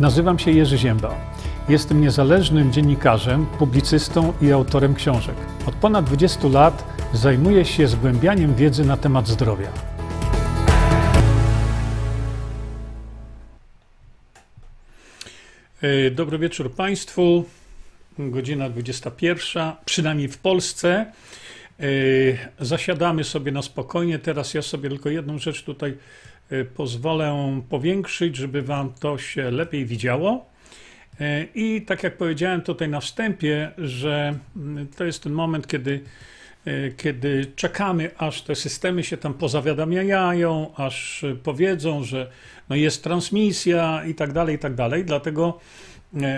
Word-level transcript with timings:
Nazywam 0.00 0.38
się 0.38 0.50
Jerzy 0.50 0.78
Ziemba. 0.78 1.14
Jestem 1.68 2.00
niezależnym 2.00 2.72
dziennikarzem, 2.72 3.46
publicystą 3.46 4.32
i 4.42 4.52
autorem 4.52 4.94
książek. 4.94 5.34
Od 5.66 5.74
ponad 5.74 6.04
20 6.04 6.48
lat 6.48 6.84
zajmuję 7.12 7.64
się 7.64 7.88
zgłębianiem 7.88 8.54
wiedzy 8.54 8.84
na 8.84 8.96
temat 8.96 9.28
zdrowia. 9.28 9.68
E, 15.82 16.10
dobry 16.10 16.38
wieczór 16.38 16.74
Państwu. 16.74 17.44
Godzina 18.18 18.70
21, 18.70 19.72
przynajmniej 19.84 20.28
w 20.28 20.38
Polsce. 20.38 21.12
E, 21.80 21.84
zasiadamy 22.60 23.24
sobie 23.24 23.52
na 23.52 23.62
spokojnie. 23.62 24.18
Teraz 24.18 24.54
ja 24.54 24.62
sobie 24.62 24.88
tylko 24.88 25.10
jedną 25.10 25.38
rzecz 25.38 25.62
tutaj 25.62 25.96
pozwolę 26.74 27.60
powiększyć, 27.68 28.36
żeby 28.36 28.62
Wam 28.62 28.92
to 29.00 29.18
się 29.18 29.50
lepiej 29.50 29.86
widziało. 29.86 30.46
I 31.54 31.82
tak 31.82 32.02
jak 32.02 32.16
powiedziałem 32.16 32.62
tutaj 32.62 32.88
na 32.88 33.00
wstępie, 33.00 33.70
że 33.78 34.38
mm, 34.56 34.86
to 34.86 35.04
jest 35.04 35.22
ten 35.22 35.32
moment, 35.32 35.66
kiedy, 35.66 36.00
kiedy 36.96 37.46
czekamy, 37.56 38.10
aż 38.18 38.42
te 38.42 38.54
systemy 38.54 39.04
się 39.04 39.16
tam 39.16 39.34
pozawiadamiają, 39.34 40.74
aż 40.76 41.24
powiedzą, 41.42 42.04
że 42.04 42.30
no 42.68 42.76
jest 42.76 43.04
transmisja 43.04 44.04
i 44.04 44.14
tak 44.14 44.32
dalej, 44.32 44.56
i 44.56 44.58
tak 44.58 44.74
dalej. 44.74 45.04
Dlatego 45.04 45.60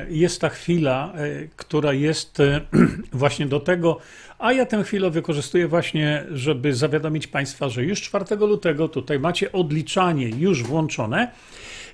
jest 0.08 0.40
ta 0.40 0.48
chwila, 0.48 1.12
e, 1.14 1.48
która 1.56 1.92
jest 1.92 2.40
e, 2.40 2.60
właśnie 3.12 3.46
do 3.46 3.60
tego, 3.60 3.98
a 4.38 4.52
ja 4.52 4.66
tę 4.66 4.84
chwilę 4.84 5.10
wykorzystuję 5.10 5.68
właśnie, 5.68 6.24
żeby 6.32 6.74
zawiadomić 6.74 7.26
Państwa, 7.26 7.68
że 7.68 7.84
już 7.84 8.02
4 8.02 8.36
lutego 8.36 8.88
tutaj 8.88 9.18
macie 9.18 9.52
odliczanie 9.52 10.28
już 10.28 10.62
włączone. 10.62 11.30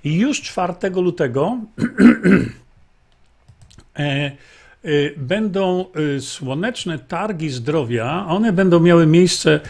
Już 0.04 0.42
4 0.42 0.72
lutego 0.96 1.56
będą 5.16 5.84
słoneczne 6.20 6.98
targi 6.98 7.50
zdrowia. 7.50 8.26
One 8.28 8.52
będą 8.52 8.80
miały 8.80 9.06
miejsce 9.06 9.60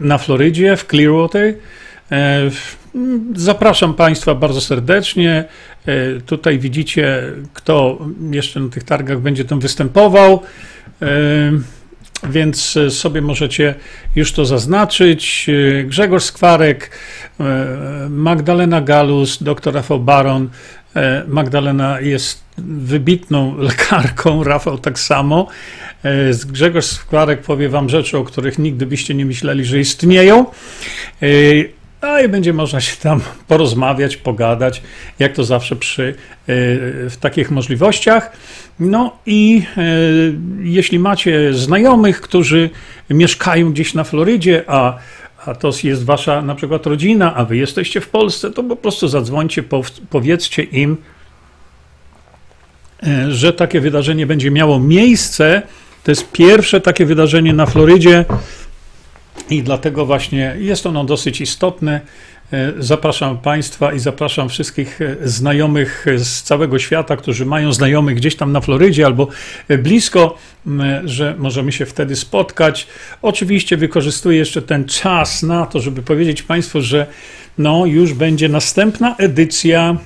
na 0.00 0.18
Florydzie, 0.18 0.76
w 0.76 0.86
Clearwater. 0.86 1.54
Zapraszam 3.34 3.94
Państwa 3.94 4.34
bardzo 4.34 4.60
serdecznie. 4.60 5.44
E, 5.86 6.20
tutaj 6.20 6.58
widzicie, 6.58 7.22
kto 7.54 7.98
jeszcze 8.30 8.60
na 8.60 8.68
tych 8.68 8.84
targach 8.84 9.20
będzie 9.20 9.44
tam 9.44 9.60
występował, 9.60 10.42
e, 11.02 11.06
więc 12.30 12.78
sobie 12.88 13.22
możecie 13.22 13.74
już 14.16 14.32
to 14.32 14.44
zaznaczyć. 14.44 15.46
E, 15.48 15.84
Grzegorz 15.84 16.24
Skwarek, 16.24 16.90
Magdalena 18.10 18.80
Galus, 18.80 19.42
dr 19.42 19.74
Rafał 19.74 20.00
Baron. 20.00 20.48
Magdalena 21.28 22.00
jest 22.00 22.44
wybitną 22.58 23.56
lekarką, 23.68 24.44
Rafał 24.44 24.78
tak 24.78 24.98
samo. 24.98 25.46
Grzegorz 26.46 26.84
Skwarek 26.84 27.42
powie 27.42 27.68
Wam 27.68 27.88
rzeczy, 27.88 28.18
o 28.18 28.24
których 28.24 28.58
nigdy 28.58 28.86
byście 28.86 29.14
nie 29.14 29.26
myśleli, 29.26 29.64
że 29.64 29.80
istnieją. 29.80 30.46
A 32.00 32.20
i 32.20 32.28
będzie 32.28 32.52
można 32.52 32.80
się 32.80 32.96
tam 32.96 33.20
porozmawiać, 33.48 34.16
pogadać, 34.16 34.82
jak 35.18 35.32
to 35.32 35.44
zawsze 35.44 35.76
przy 35.76 36.08
e, 36.08 36.14
w 37.10 37.16
takich 37.20 37.50
możliwościach. 37.50 38.32
No 38.80 39.18
i 39.26 39.62
e, 39.76 39.82
jeśli 40.62 40.98
macie 40.98 41.54
znajomych, 41.54 42.20
którzy 42.20 42.70
mieszkają 43.10 43.72
gdzieś 43.72 43.94
na 43.94 44.04
Florydzie, 44.04 44.64
a 44.66 44.98
a 45.46 45.54
to 45.54 45.70
jest 45.84 46.04
wasza 46.04 46.42
na 46.42 46.54
przykład 46.54 46.86
rodzina, 46.86 47.34
a 47.34 47.44
wy 47.44 47.56
jesteście 47.56 48.00
w 48.00 48.08
Polsce, 48.08 48.50
to 48.50 48.62
po 48.62 48.76
prostu 48.76 49.08
zadzwońcie, 49.08 49.62
powiedzcie 50.10 50.62
im, 50.62 50.96
e, 53.02 53.30
że 53.30 53.52
takie 53.52 53.80
wydarzenie 53.80 54.26
będzie 54.26 54.50
miało 54.50 54.80
miejsce. 54.80 55.62
To 56.04 56.10
jest 56.10 56.32
pierwsze 56.32 56.80
takie 56.80 57.06
wydarzenie 57.06 57.52
na 57.52 57.66
Florydzie 57.66 58.24
i 59.50 59.62
dlatego 59.62 60.06
właśnie 60.06 60.56
jest 60.58 60.86
ono 60.86 61.04
dosyć 61.04 61.40
istotne. 61.40 62.00
E, 62.52 62.72
zapraszam 62.78 63.38
Państwa 63.38 63.92
i 63.92 63.98
zapraszam 63.98 64.48
wszystkich 64.48 65.00
e, 65.00 65.16
znajomych 65.28 66.06
z 66.16 66.42
całego 66.42 66.78
świata, 66.78 67.16
którzy 67.16 67.46
mają 67.46 67.72
znajomych 67.72 68.16
gdzieś 68.16 68.36
tam 68.36 68.52
na 68.52 68.60
Florydzie 68.60 69.06
albo 69.06 69.28
e, 69.68 69.78
blisko, 69.78 70.38
że 71.04 71.34
możemy 71.38 71.72
się 71.72 71.86
wtedy 71.86 72.16
spotkać. 72.16 72.86
Oczywiście 73.22 73.76
wykorzystuję 73.76 74.38
jeszcze 74.38 74.62
ten 74.62 74.84
czas 74.84 75.42
na 75.42 75.66
to, 75.66 75.80
żeby 75.80 76.02
powiedzieć 76.02 76.42
Państwu, 76.42 76.80
że 76.82 77.06
no, 77.58 77.86
już 77.86 78.12
będzie 78.14 78.48
następna 78.48 79.16
edycja 79.18 79.96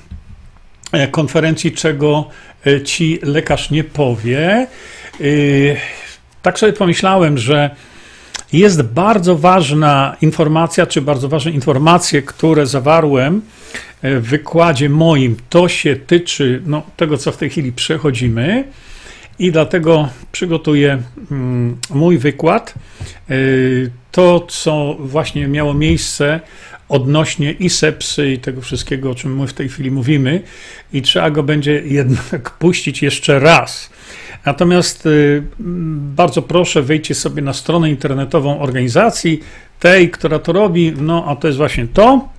konferencji, 1.11 1.71
czego 1.71 2.29
ci 2.85 3.19
lekarz 3.23 3.71
nie 3.71 3.83
powie. 3.83 4.67
Tak 6.41 6.59
sobie 6.59 6.73
pomyślałem, 6.73 7.37
że 7.37 7.69
jest 8.53 8.81
bardzo 8.81 9.37
ważna 9.37 10.17
informacja, 10.21 10.85
czy 10.85 11.01
bardzo 11.01 11.29
ważne 11.29 11.51
informacje, 11.51 12.21
które 12.21 12.65
zawarłem 12.65 13.41
w 14.03 14.27
wykładzie 14.27 14.89
moim. 14.89 15.35
To 15.49 15.69
się 15.69 15.95
tyczy 15.95 16.61
no, 16.65 16.83
tego, 16.97 17.17
co 17.17 17.31
w 17.31 17.37
tej 17.37 17.49
chwili 17.49 17.71
przechodzimy. 17.71 18.63
I 19.39 19.51
dlatego 19.51 20.09
przygotuję 20.31 21.01
mm, 21.31 21.77
mój 21.89 22.17
wykład. 22.17 22.73
Y, 23.31 23.91
to, 24.11 24.47
co 24.49 24.95
właśnie 24.99 25.47
miało 25.47 25.73
miejsce 25.73 26.39
odnośnie 26.89 27.51
i 27.51 27.69
sepsy, 27.69 28.31
i 28.31 28.37
tego 28.37 28.61
wszystkiego, 28.61 29.11
o 29.11 29.15
czym 29.15 29.39
my 29.39 29.47
w 29.47 29.53
tej 29.53 29.69
chwili 29.69 29.91
mówimy, 29.91 30.41
i 30.93 31.01
trzeba 31.01 31.29
go 31.31 31.43
będzie 31.43 31.81
jednak 31.85 32.49
puścić 32.49 33.01
jeszcze 33.01 33.39
raz. 33.39 33.89
Natomiast 34.45 35.05
y, 35.05 35.43
bardzo 36.15 36.41
proszę, 36.41 36.81
wejdźcie 36.81 37.15
sobie 37.15 37.41
na 37.41 37.53
stronę 37.53 37.89
internetową 37.89 38.59
organizacji, 38.59 39.39
tej, 39.79 40.09
która 40.09 40.39
to 40.39 40.53
robi, 40.53 40.93
no 40.97 41.25
a 41.27 41.35
to 41.35 41.47
jest 41.47 41.57
właśnie 41.57 41.87
to. 41.87 42.29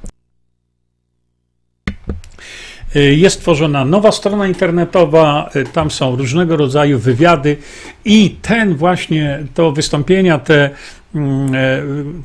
Y, 2.97 3.15
jest 3.15 3.41
tworzona 3.41 3.85
nowa 3.85 4.13
strona 4.13 4.47
internetowa, 4.47 5.51
y, 5.57 5.65
tam 5.65 5.91
są 5.91 6.17
różnego 6.17 6.57
rodzaju 6.57 6.99
wywiady. 6.99 7.57
I 8.05 8.37
ten 8.43 8.77
właśnie, 8.77 9.45
to 9.55 9.73
wystąpienia 9.73 10.39
te 10.39 10.71
mm, 11.15 12.23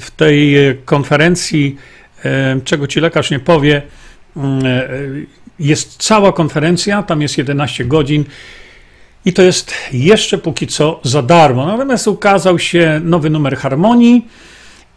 w 0.00 0.10
tej 0.16 0.56
konferencji, 0.84 1.76
czego 2.64 2.86
ci 2.86 3.00
lekarz 3.00 3.30
nie 3.30 3.40
powie, 3.40 3.82
jest 5.58 6.02
cała 6.02 6.32
konferencja, 6.32 7.02
tam 7.02 7.22
jest 7.22 7.38
11 7.38 7.84
godzin 7.84 8.24
i 9.24 9.32
to 9.32 9.42
jest 9.42 9.74
jeszcze 9.92 10.38
póki 10.38 10.66
co 10.66 11.00
za 11.02 11.22
darmo. 11.22 11.66
Natomiast 11.66 12.08
ukazał 12.08 12.58
się 12.58 13.00
nowy 13.04 13.30
numer 13.30 13.56
harmonii. 13.56 14.28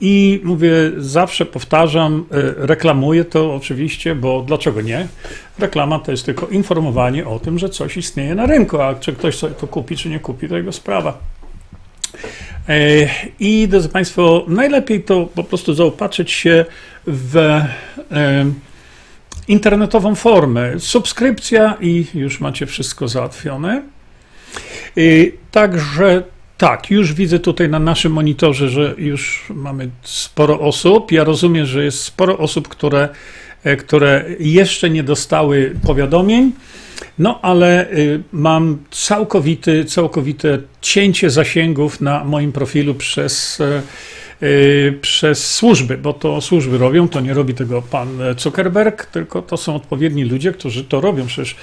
I 0.01 0.41
mówię, 0.43 0.71
zawsze 0.97 1.45
powtarzam, 1.45 2.25
e, 2.31 2.67
reklamuję 2.67 3.25
to 3.25 3.55
oczywiście, 3.55 4.15
bo 4.15 4.43
dlaczego 4.47 4.81
nie? 4.81 5.07
Reklama 5.59 5.99
to 5.99 6.11
jest 6.11 6.25
tylko 6.25 6.47
informowanie 6.47 7.27
o 7.27 7.39
tym, 7.39 7.59
że 7.59 7.69
coś 7.69 7.97
istnieje 7.97 8.35
na 8.35 8.45
rynku, 8.45 8.81
a 8.81 8.95
czy 8.95 9.13
ktoś 9.13 9.35
sobie 9.35 9.53
to 9.53 9.67
kupi, 9.67 9.95
czy 9.95 10.09
nie 10.09 10.19
kupi, 10.19 10.49
to 10.49 10.57
jego 10.57 10.71
sprawa. 10.71 11.17
E, 12.69 12.79
I 13.39 13.67
drodzy 13.67 13.89
Państwo, 13.89 14.45
najlepiej 14.47 15.03
to 15.03 15.25
po 15.25 15.43
prostu 15.43 15.73
zaopatrzyć 15.73 16.31
się 16.31 16.65
w 17.07 17.37
e, 17.37 18.45
internetową 19.47 20.15
formę. 20.15 20.79
Subskrypcja 20.79 21.77
i 21.81 22.05
już 22.13 22.39
macie 22.39 22.65
wszystko 22.65 23.07
załatwione. 23.07 23.96
Także 25.51 26.23
tak, 26.57 26.91
już 26.91 27.13
widzę 27.13 27.39
tutaj 27.39 27.69
na 27.69 27.79
naszym 27.79 28.11
monitorze, 28.11 28.69
że 28.69 28.95
już 28.97 29.45
mamy 29.49 29.89
sporo 30.03 30.59
osób. 30.59 31.11
Ja 31.11 31.23
rozumiem, 31.23 31.65
że 31.65 31.83
jest 31.83 32.03
sporo 32.03 32.37
osób, 32.37 32.67
które, 32.67 33.09
e, 33.63 33.75
które 33.75 34.25
jeszcze 34.39 34.89
nie 34.89 35.03
dostały 35.03 35.75
powiadomień. 35.85 36.51
No, 37.19 37.39
ale 37.41 37.91
y, 37.91 38.23
mam 38.31 38.77
całkowity, 38.91 39.85
całkowite 39.85 40.59
cięcie 40.81 41.29
zasięgów 41.29 42.01
na 42.01 42.23
moim 42.23 42.51
profilu 42.51 42.95
przez, 42.95 43.61
e, 43.61 43.81
y, 44.45 44.99
przez 45.01 45.55
służby, 45.55 45.97
bo 45.97 46.13
to 46.13 46.41
służby 46.41 46.77
robią, 46.77 47.09
to 47.09 47.19
nie 47.21 47.33
robi 47.33 47.53
tego 47.53 47.81
pan 47.81 48.19
Zuckerberg, 48.37 49.05
tylko 49.05 49.41
to 49.41 49.57
są 49.57 49.75
odpowiedni 49.75 50.23
ludzie, 50.23 50.51
którzy 50.51 50.83
to 50.83 51.01
robią. 51.01 51.27
Przecież 51.27 51.55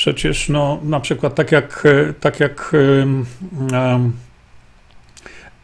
Przecież 0.00 0.48
no, 0.48 0.80
na 0.84 1.00
przykład 1.00 1.34
tak 1.34 1.52
jak, 1.52 1.82
e, 1.86 2.12
tak 2.12 2.40
jak 2.40 2.72
e, 3.72 3.86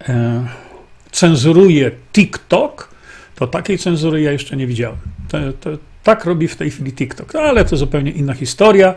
e, 0.09 0.47
cenzuruje 1.11 1.91
TikTok, 2.13 2.95
to 3.35 3.47
takiej 3.47 3.79
cenzury 3.79 4.21
ja 4.21 4.33
jeszcze 4.33 4.57
nie 4.57 4.67
widziałem. 4.67 4.99
To, 5.29 5.39
to, 5.61 5.71
tak 6.03 6.25
robi 6.25 6.49
w 6.49 6.57
tej 6.57 6.71
chwili 6.71 6.93
TikTok, 6.93 7.35
no, 7.35 7.41
ale 7.41 7.65
to 7.65 7.77
zupełnie 7.77 8.11
inna 8.11 8.35
historia. 8.35 8.95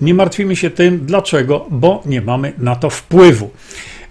Nie 0.00 0.14
martwimy 0.14 0.56
się 0.56 0.70
tym. 0.70 1.06
Dlaczego? 1.06 1.66
Bo 1.70 2.02
nie 2.06 2.20
mamy 2.20 2.52
na 2.58 2.76
to 2.76 2.90
wpływu. 2.90 3.50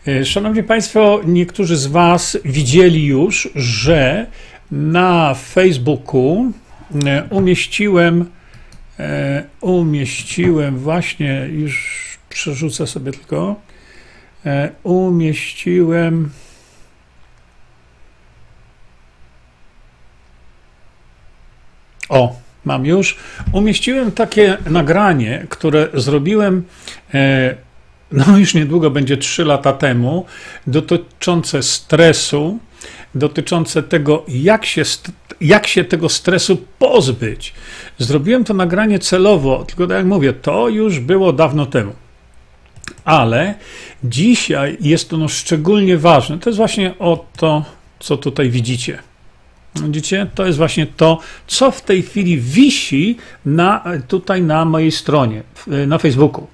E, 0.07 0.25
szanowni 0.25 0.63
Państwo, 0.63 1.21
niektórzy 1.25 1.77
z 1.77 1.87
Was 1.87 2.37
widzieli 2.45 3.05
już, 3.05 3.49
że 3.55 4.25
na 4.71 5.33
Facebooku 5.33 6.51
umieściłem 7.29 8.21
e, 8.21 8.40
umieściłem 9.61 10.77
właśnie, 10.77 11.47
już 11.51 12.01
przerzucę 12.29 12.87
sobie 12.87 13.11
tylko, 13.11 13.55
e, 14.45 14.69
umieściłem 14.83 16.29
o, 22.09 22.35
mam 22.65 22.85
już, 22.85 23.17
umieściłem 23.51 24.11
takie 24.11 24.57
nagranie, 24.69 25.45
które 25.49 25.87
zrobiłem 25.93 26.63
e, 27.13 27.55
no 28.11 28.37
już 28.37 28.53
niedługo 28.53 28.91
będzie 28.91 29.17
3 29.17 29.45
lata 29.45 29.73
temu, 29.73 30.25
dotyczące 30.67 31.63
stresu, 31.63 32.59
dotyczące 33.15 33.83
tego, 33.83 34.25
jak 34.27 34.65
się, 34.65 34.83
jak 35.41 35.67
się 35.67 35.83
tego 35.83 36.09
stresu 36.09 36.57
pozbyć. 36.79 37.53
Zrobiłem 37.97 38.43
to 38.43 38.53
nagranie 38.53 38.99
celowo, 38.99 39.65
tylko 39.67 39.87
tak 39.87 39.97
jak 39.97 40.05
mówię, 40.05 40.33
to 40.33 40.69
już 40.69 40.99
było 40.99 41.33
dawno 41.33 41.65
temu. 41.65 41.93
Ale 43.05 43.53
dzisiaj 44.03 44.77
jest 44.81 45.13
ono 45.13 45.27
szczególnie 45.27 45.97
ważne. 45.97 46.39
To 46.39 46.49
jest 46.49 46.57
właśnie 46.57 46.93
o 46.99 47.25
to, 47.37 47.65
co 47.99 48.17
tutaj 48.17 48.49
widzicie. 48.49 48.99
Widzicie? 49.75 50.27
To 50.35 50.45
jest 50.45 50.57
właśnie 50.57 50.87
to, 50.87 51.19
co 51.47 51.71
w 51.71 51.81
tej 51.81 52.01
chwili 52.01 52.37
wisi 52.37 53.17
na, 53.45 53.83
tutaj 54.07 54.41
na 54.41 54.65
mojej 54.65 54.91
stronie, 54.91 55.43
na 55.87 55.97
Facebooku. 55.97 56.47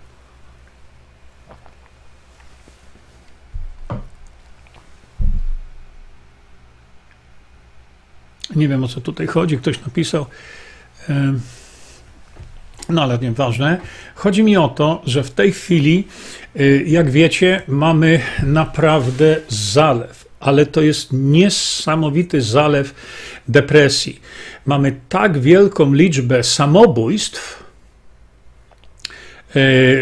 Nie 8.55 8.67
wiem 8.67 8.83
o 8.83 8.88
co 8.88 9.01
tutaj 9.01 9.27
chodzi, 9.27 9.57
ktoś 9.57 9.81
napisał. 9.81 10.25
No 12.89 13.03
ale 13.03 13.17
nieważne. 13.17 13.77
Chodzi 14.15 14.44
mi 14.44 14.57
o 14.57 14.67
to, 14.67 15.01
że 15.05 15.23
w 15.23 15.31
tej 15.31 15.51
chwili, 15.51 16.07
y, 16.59 16.83
jak 16.88 17.11
wiecie, 17.11 17.61
mamy 17.67 18.19
naprawdę 18.44 19.35
zalew, 19.49 20.25
ale 20.39 20.65
to 20.65 20.81
jest 20.81 21.09
niesamowity 21.13 22.41
zalew 22.41 22.94
depresji. 23.47 24.21
Mamy 24.65 24.95
tak 25.09 25.39
wielką 25.39 25.94
liczbę 25.94 26.44
samobójstw, 26.44 27.63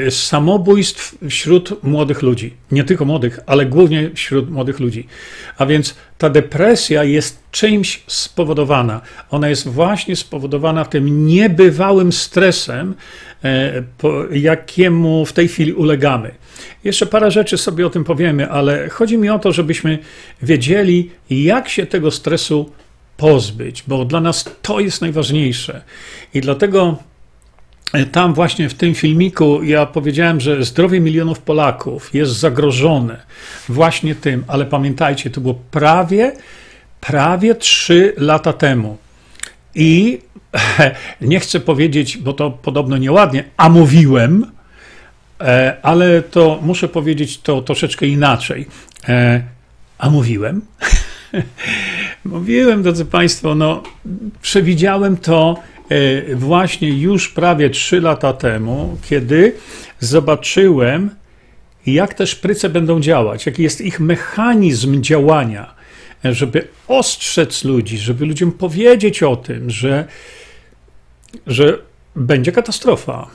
samobójstw 0.09 1.15
wśród 1.29 1.83
młodych 1.83 2.21
ludzi. 2.21 2.53
Nie 2.71 2.83
tylko 2.83 3.05
młodych, 3.05 3.39
ale 3.45 3.65
głównie 3.65 4.09
wśród 4.15 4.51
młodych 4.51 4.79
ludzi. 4.79 5.07
A 5.57 5.65
więc 5.65 5.95
ta 6.17 6.29
depresja 6.29 7.03
jest 7.03 7.39
czymś 7.51 8.03
spowodowana. 8.07 9.01
Ona 9.29 9.49
jest 9.49 9.67
właśnie 9.67 10.15
spowodowana 10.15 10.85
tym 10.85 11.27
niebywałym 11.27 12.11
stresem, 12.11 12.95
e, 13.43 13.83
jakiemu 14.31 15.25
w 15.25 15.33
tej 15.33 15.47
chwili 15.47 15.73
ulegamy. 15.73 16.31
Jeszcze 16.83 17.05
parę 17.05 17.31
rzeczy 17.31 17.57
sobie 17.57 17.87
o 17.87 17.89
tym 17.89 18.03
powiemy, 18.03 18.49
ale 18.49 18.89
chodzi 18.89 19.17
mi 19.17 19.29
o 19.29 19.39
to, 19.39 19.51
żebyśmy 19.51 19.99
wiedzieli, 20.41 21.11
jak 21.29 21.69
się 21.69 21.85
tego 21.85 22.11
stresu 22.11 22.71
pozbyć, 23.17 23.83
bo 23.87 24.05
dla 24.05 24.21
nas 24.21 24.55
to 24.61 24.79
jest 24.79 25.01
najważniejsze. 25.01 25.81
I 26.33 26.41
dlatego 26.41 26.97
tam 28.11 28.33
właśnie 28.33 28.69
w 28.69 28.73
tym 28.73 28.95
filmiku 28.95 29.63
ja 29.63 29.85
powiedziałem, 29.85 30.41
że 30.41 30.63
zdrowie 30.63 30.99
milionów 30.99 31.39
Polaków 31.39 32.13
jest 32.13 32.31
zagrożone 32.31 33.21
właśnie 33.69 34.15
tym, 34.15 34.43
ale 34.47 34.65
pamiętajcie, 34.65 35.29
to 35.29 35.41
było 35.41 35.53
prawie, 35.71 36.31
prawie 37.01 37.55
3 37.55 38.13
lata 38.17 38.53
temu. 38.53 38.97
I 39.75 40.19
nie 41.21 41.39
chcę 41.39 41.59
powiedzieć, 41.59 42.17
bo 42.17 42.33
to 42.33 42.51
podobno 42.51 42.97
nieładnie, 42.97 43.43
a 43.57 43.69
mówiłem, 43.69 44.51
e, 45.41 45.77
ale 45.81 46.21
to 46.21 46.59
muszę 46.61 46.87
powiedzieć 46.87 47.41
to 47.41 47.61
troszeczkę 47.61 48.07
inaczej. 48.07 48.67
E, 49.07 49.41
a 49.97 50.09
mówiłem? 50.09 50.61
mówiłem, 52.25 52.83
drodzy 52.83 53.05
Państwo, 53.05 53.55
no, 53.55 53.83
przewidziałem 54.41 55.17
to 55.17 55.63
E, 55.74 55.74
właśnie 56.35 56.89
już 56.89 57.29
prawie 57.29 57.69
3 57.69 58.01
lata 58.01 58.33
temu, 58.33 58.97
kiedy 59.09 59.53
zobaczyłem, 59.99 61.09
jak 61.85 62.13
te 62.13 62.27
szpryce 62.27 62.69
będą 62.69 62.99
działać, 62.99 63.45
jaki 63.45 63.63
jest 63.63 63.81
ich 63.81 63.99
mechanizm 63.99 65.01
działania, 65.01 65.75
żeby 66.23 66.67
ostrzec 66.87 67.63
ludzi, 67.63 67.97
żeby 67.97 68.25
ludziom 68.25 68.51
powiedzieć 68.51 69.23
o 69.23 69.35
tym, 69.35 69.69
że, 69.69 70.05
że 71.47 71.77
będzie 72.15 72.51
katastrofa. 72.51 73.27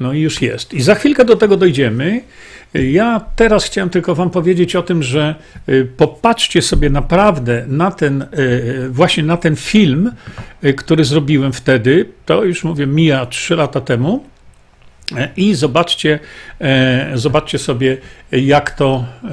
No 0.00 0.12
i 0.12 0.20
już 0.20 0.42
jest. 0.42 0.74
I 0.74 0.82
za 0.82 0.94
chwilkę 0.94 1.24
do 1.24 1.36
tego 1.36 1.56
dojdziemy. 1.56 2.20
Ja 2.74 3.20
teraz 3.36 3.64
chciałem 3.64 3.90
tylko 3.90 4.14
Wam 4.14 4.30
powiedzieć 4.30 4.76
o 4.76 4.82
tym, 4.82 5.02
że 5.02 5.34
y, 5.68 5.88
popatrzcie 5.96 6.62
sobie 6.62 6.90
naprawdę 6.90 7.64
na 7.68 7.90
ten, 7.90 8.22
y, 8.22 8.88
właśnie 8.90 9.22
na 9.22 9.36
ten 9.36 9.56
film, 9.56 10.12
y, 10.64 10.74
który 10.74 11.04
zrobiłem 11.04 11.52
wtedy. 11.52 12.08
To 12.26 12.44
już 12.44 12.64
mówię, 12.64 12.86
mija 12.86 13.26
3 13.26 13.56
lata 13.56 13.80
temu. 13.80 14.24
E, 15.16 15.28
I 15.36 15.54
zobaczcie, 15.54 16.18
e, 16.60 17.10
zobaczcie 17.14 17.58
sobie, 17.58 17.96
jak 18.32 18.70
to, 18.70 19.04
e, 19.24 19.28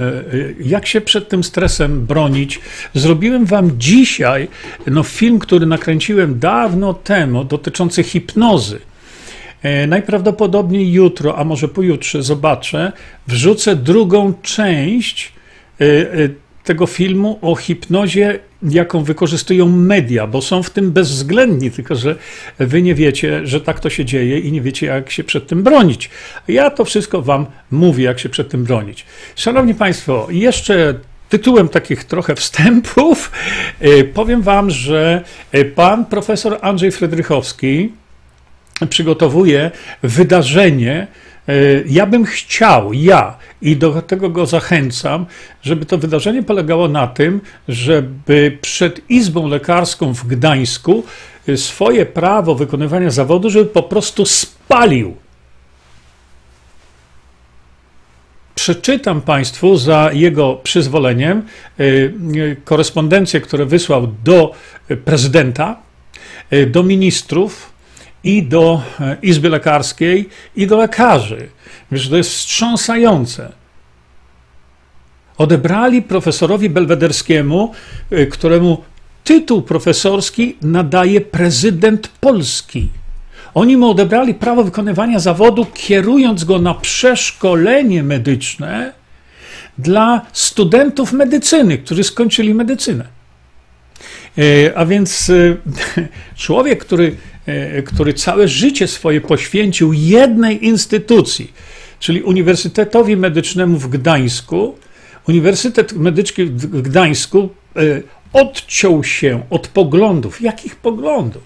jak 0.60 0.88
się 0.88 1.02
przed 1.02 1.30
tym 1.30 1.44
stresem 1.44 2.06
bronić. 2.06 2.60
Zrobiłem 2.94 3.46
wam 3.46 3.72
dzisiaj 3.78 4.48
no, 4.88 5.04
film, 5.04 5.40
który 5.40 5.66
nakręciłem 5.66 6.40
dawno 6.40 6.94
temu, 6.94 7.44
dotyczący 7.44 8.04
hipnozy. 8.04 8.80
E, 9.62 9.88
najprawdopodobniej 9.88 10.92
jutro, 10.92 11.38
a 11.38 11.44
może 11.44 11.68
pojutrze 11.68 12.24
zobaczę, 12.24 12.92
wrzucę 13.28 13.76
drugą 13.76 14.34
część 14.42 15.34
e, 15.82 15.86
e, 15.86 16.30
tego 16.64 16.86
filmu 16.86 17.40
o 17.42 17.56
hipnozie, 17.56 18.40
jaką 18.64 19.04
wykorzystują 19.04 19.70
media, 19.70 20.28
bo 20.28 20.42
są 20.42 20.64
w 20.64 20.70
tym 20.70 20.92
bezwzględni, 20.92 21.72
tylko 21.72 21.96
że 21.96 22.16
wy 22.60 22.82
nie 22.82 22.96
wiecie, 22.96 23.48
że 23.48 23.62
tak 23.62 23.80
to 23.80 23.90
się 23.90 24.06
dzieje 24.06 24.40
i 24.40 24.52
nie 24.52 24.62
wiecie, 24.62 24.86
jak 24.88 25.12
się 25.12 25.24
przed 25.24 25.48
tym 25.48 25.64
bronić. 25.64 26.10
Ja 26.48 26.70
to 26.70 26.86
wszystko 26.86 27.22
wam 27.22 27.46
mówię, 27.72 28.04
jak 28.04 28.20
się 28.20 28.30
przed 28.30 28.50
tym 28.50 28.64
bronić. 28.64 29.06
Szanowni 29.36 29.76
Państwo, 29.76 30.28
jeszcze 30.30 30.94
tytułem 31.30 31.70
takich 31.70 32.04
trochę 32.04 32.36
wstępów 32.36 33.32
powiem 34.14 34.42
wam, 34.42 34.70
że 34.70 35.24
pan 35.76 36.06
profesor 36.06 36.58
Andrzej 36.62 36.92
Fredrychowski, 36.92 37.92
przygotowuje 38.88 39.72
wydarzenie. 40.04 41.08
E, 41.48 41.54
ja 41.86 42.06
bym 42.06 42.26
chciał, 42.26 42.94
ja, 42.94 43.38
i 43.62 43.78
do 43.78 44.02
tego 44.02 44.30
go 44.30 44.46
zachęcam, 44.46 45.26
żeby 45.62 45.86
to 45.86 45.98
wydarzenie 45.98 46.44
polegało 46.44 46.88
na 46.88 47.08
tym, 47.08 47.42
żeby 47.68 48.58
przed 48.62 49.10
Izbą 49.10 49.48
Lekarską 49.48 50.14
w 50.14 50.28
Gdańsku 50.28 51.04
e, 51.48 51.58
swoje 51.58 52.06
prawo 52.06 52.56
wykonywania 52.56 53.10
zawodu, 53.10 53.50
żeby 53.50 53.66
po 53.66 53.84
prostu 53.84 54.26
spalił. 54.26 55.16
Przeczytam 58.56 59.22
Państwu 59.22 59.78
za 59.78 60.10
jego 60.14 60.56
przyzwoleniem 60.56 61.42
e, 61.78 61.84
korespondencję, 62.66 63.42
którą 63.42 63.66
wysłał 63.66 64.08
do 64.24 64.54
prezydenta, 65.06 65.76
do 66.68 66.84
ministrów, 66.84 67.71
i 68.24 68.44
do 68.44 68.82
e, 69.00 69.18
Izby 69.22 69.50
Lekarskiej, 69.50 70.30
i 70.56 70.68
do 70.68 70.78
lekarzy. 70.78 71.50
Wiesz, 71.92 72.10
to 72.10 72.18
jest 72.18 72.30
wstrząsające. 72.30 73.52
Odebrali 75.38 76.02
profesorowi 76.02 76.70
Belwederskiemu, 76.70 77.74
e, 78.12 78.26
któremu 78.26 78.84
tytuł 79.24 79.62
profesorski 79.62 80.58
nadaje 80.62 81.22
prezydent 81.22 82.08
Polski. 82.08 82.90
Oni 83.54 83.78
mu 83.78 83.90
odebrali 83.90 84.34
prawo 84.34 84.64
wykonywania 84.64 85.20
zawodu, 85.20 85.66
kierując 85.74 86.44
go 86.44 86.60
na 86.60 86.74
przeszkolenie 86.74 88.04
medyczne 88.04 88.94
dla 89.78 90.22
studentów 90.34 91.14
medycyny, 91.14 91.78
którzy 91.78 92.04
skończyli 92.04 92.54
medycynę. 92.54 93.06
E, 94.38 94.78
a 94.78 94.86
więc 94.86 95.32
człowiek, 96.36 96.86
który 96.86 97.16
który 97.86 98.14
całe 98.14 98.48
życie 98.48 98.88
swoje 98.88 99.22
poświęcił 99.22 99.94
jednej 99.94 100.66
instytucji, 100.66 101.54
czyli 102.00 102.22
Uniwersytetowi 102.22 103.18
Medycznemu 103.18 103.78
w 103.78 103.90
Gdańsku. 103.90 104.76
Uniwersytet 105.28 105.94
Medyczny 105.94 106.46
w 106.46 106.82
Gdańsku 106.82 107.50
e, 107.76 107.80
odciął 108.34 109.04
się 109.04 109.44
od 109.50 109.68
poglądów. 109.68 110.42
Jakich 110.42 110.76
poglądów? 110.76 111.44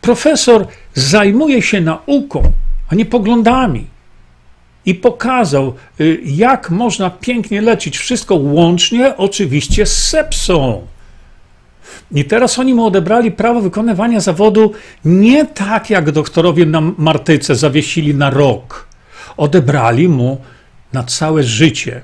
Profesor 0.00 0.66
zajmuje 0.94 1.62
się 1.62 1.80
nauką, 1.80 2.52
a 2.88 2.94
nie 2.94 3.06
poglądami. 3.06 3.86
I 4.86 4.94
pokazał, 4.94 5.74
e, 6.00 6.04
jak 6.24 6.70
można 6.70 7.10
pięknie 7.10 7.60
leczyć 7.60 7.98
wszystko, 7.98 8.34
łącznie 8.34 9.16
oczywiście 9.16 9.86
z 9.86 10.08
sepsą. 10.08 10.86
I 12.12 12.24
teraz 12.24 12.58
oni 12.58 12.74
mu 12.74 12.86
odebrali 12.86 13.32
prawo 13.32 13.60
wykonywania 13.60 14.20
zawodu 14.20 14.72
nie 15.04 15.46
tak 15.46 15.90
jak 15.90 16.10
doktorowie 16.10 16.66
na 16.66 16.80
Martyce 16.80 17.56
zawiesili 17.56 18.14
na 18.14 18.30
rok. 18.30 18.88
Odebrali 19.36 20.08
mu 20.08 20.40
na 20.92 21.02
całe 21.02 21.42
życie. 21.42 22.00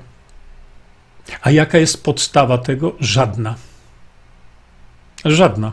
A 1.41 1.51
jaka 1.51 1.77
jest 1.77 2.03
podstawa 2.03 2.57
tego? 2.57 2.95
Żadna. 2.99 3.55
Żadna. 5.25 5.71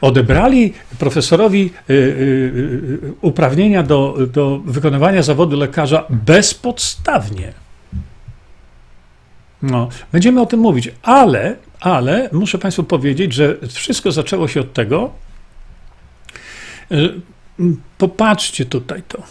Odebrali 0.00 0.72
profesorowi 0.98 1.70
y, 1.90 1.92
y, 1.92 1.96
y, 1.96 3.12
uprawnienia 3.20 3.82
do, 3.82 4.16
do 4.32 4.58
wykonywania 4.64 5.22
zawodu 5.22 5.56
lekarza 5.56 6.04
bezpodstawnie. 6.10 7.52
No, 9.62 9.88
będziemy 10.12 10.40
o 10.40 10.46
tym 10.46 10.60
mówić, 10.60 10.90
ale, 11.02 11.56
ale 11.80 12.28
muszę 12.32 12.58
Państwu 12.58 12.84
powiedzieć, 12.84 13.32
że 13.32 13.56
wszystko 13.68 14.12
zaczęło 14.12 14.48
się 14.48 14.60
od 14.60 14.72
tego. 14.72 15.12
Popatrzcie 17.98 18.64
tutaj 18.64 19.02
to. 19.08 19.22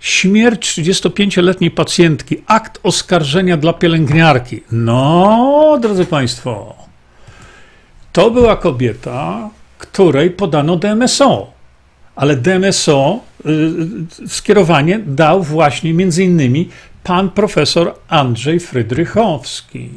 Śmierć 0.00 0.78
35-letniej 0.78 1.70
pacjentki, 1.70 2.36
akt 2.46 2.80
oskarżenia 2.82 3.56
dla 3.56 3.72
pielęgniarki. 3.72 4.60
No, 4.72 5.78
drodzy 5.82 6.04
Państwo, 6.06 6.76
to 8.12 8.30
była 8.30 8.56
kobieta, 8.56 9.50
której 9.78 10.30
podano 10.30 10.76
DMSO. 10.76 11.52
Ale 12.16 12.36
DMSO 12.36 13.20
y, 13.46 14.28
skierowanie 14.28 14.98
dał 14.98 15.42
właśnie 15.42 15.94
między 15.94 16.24
innymi 16.24 16.68
pan 17.08 17.30
profesor 17.30 17.94
Andrzej 18.08 18.60
Frydrychowski. 18.60 19.90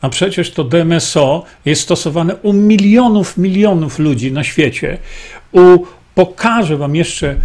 A 0.00 0.08
przecież 0.08 0.50
to 0.50 0.64
DMSO 0.64 1.44
jest 1.64 1.82
stosowane 1.82 2.36
u 2.36 2.52
milionów, 2.52 3.38
milionów 3.38 3.98
ludzi 3.98 4.32
na 4.32 4.44
świecie. 4.44 4.98
U, 5.52 5.78
pokażę 6.14 6.76
Wam 6.76 6.96
jeszcze, 6.96 7.36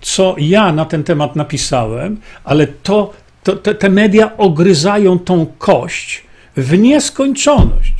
co 0.00 0.34
ja 0.38 0.72
na 0.72 0.84
ten 0.84 1.04
temat 1.04 1.36
napisałem, 1.36 2.20
ale 2.44 2.66
to, 2.66 3.12
to 3.42 3.56
te, 3.56 3.74
te 3.74 3.88
media 3.88 4.36
ogryzają 4.36 5.18
tą 5.18 5.46
kość 5.58 6.22
w 6.56 6.78
nieskończoność. 6.78 7.94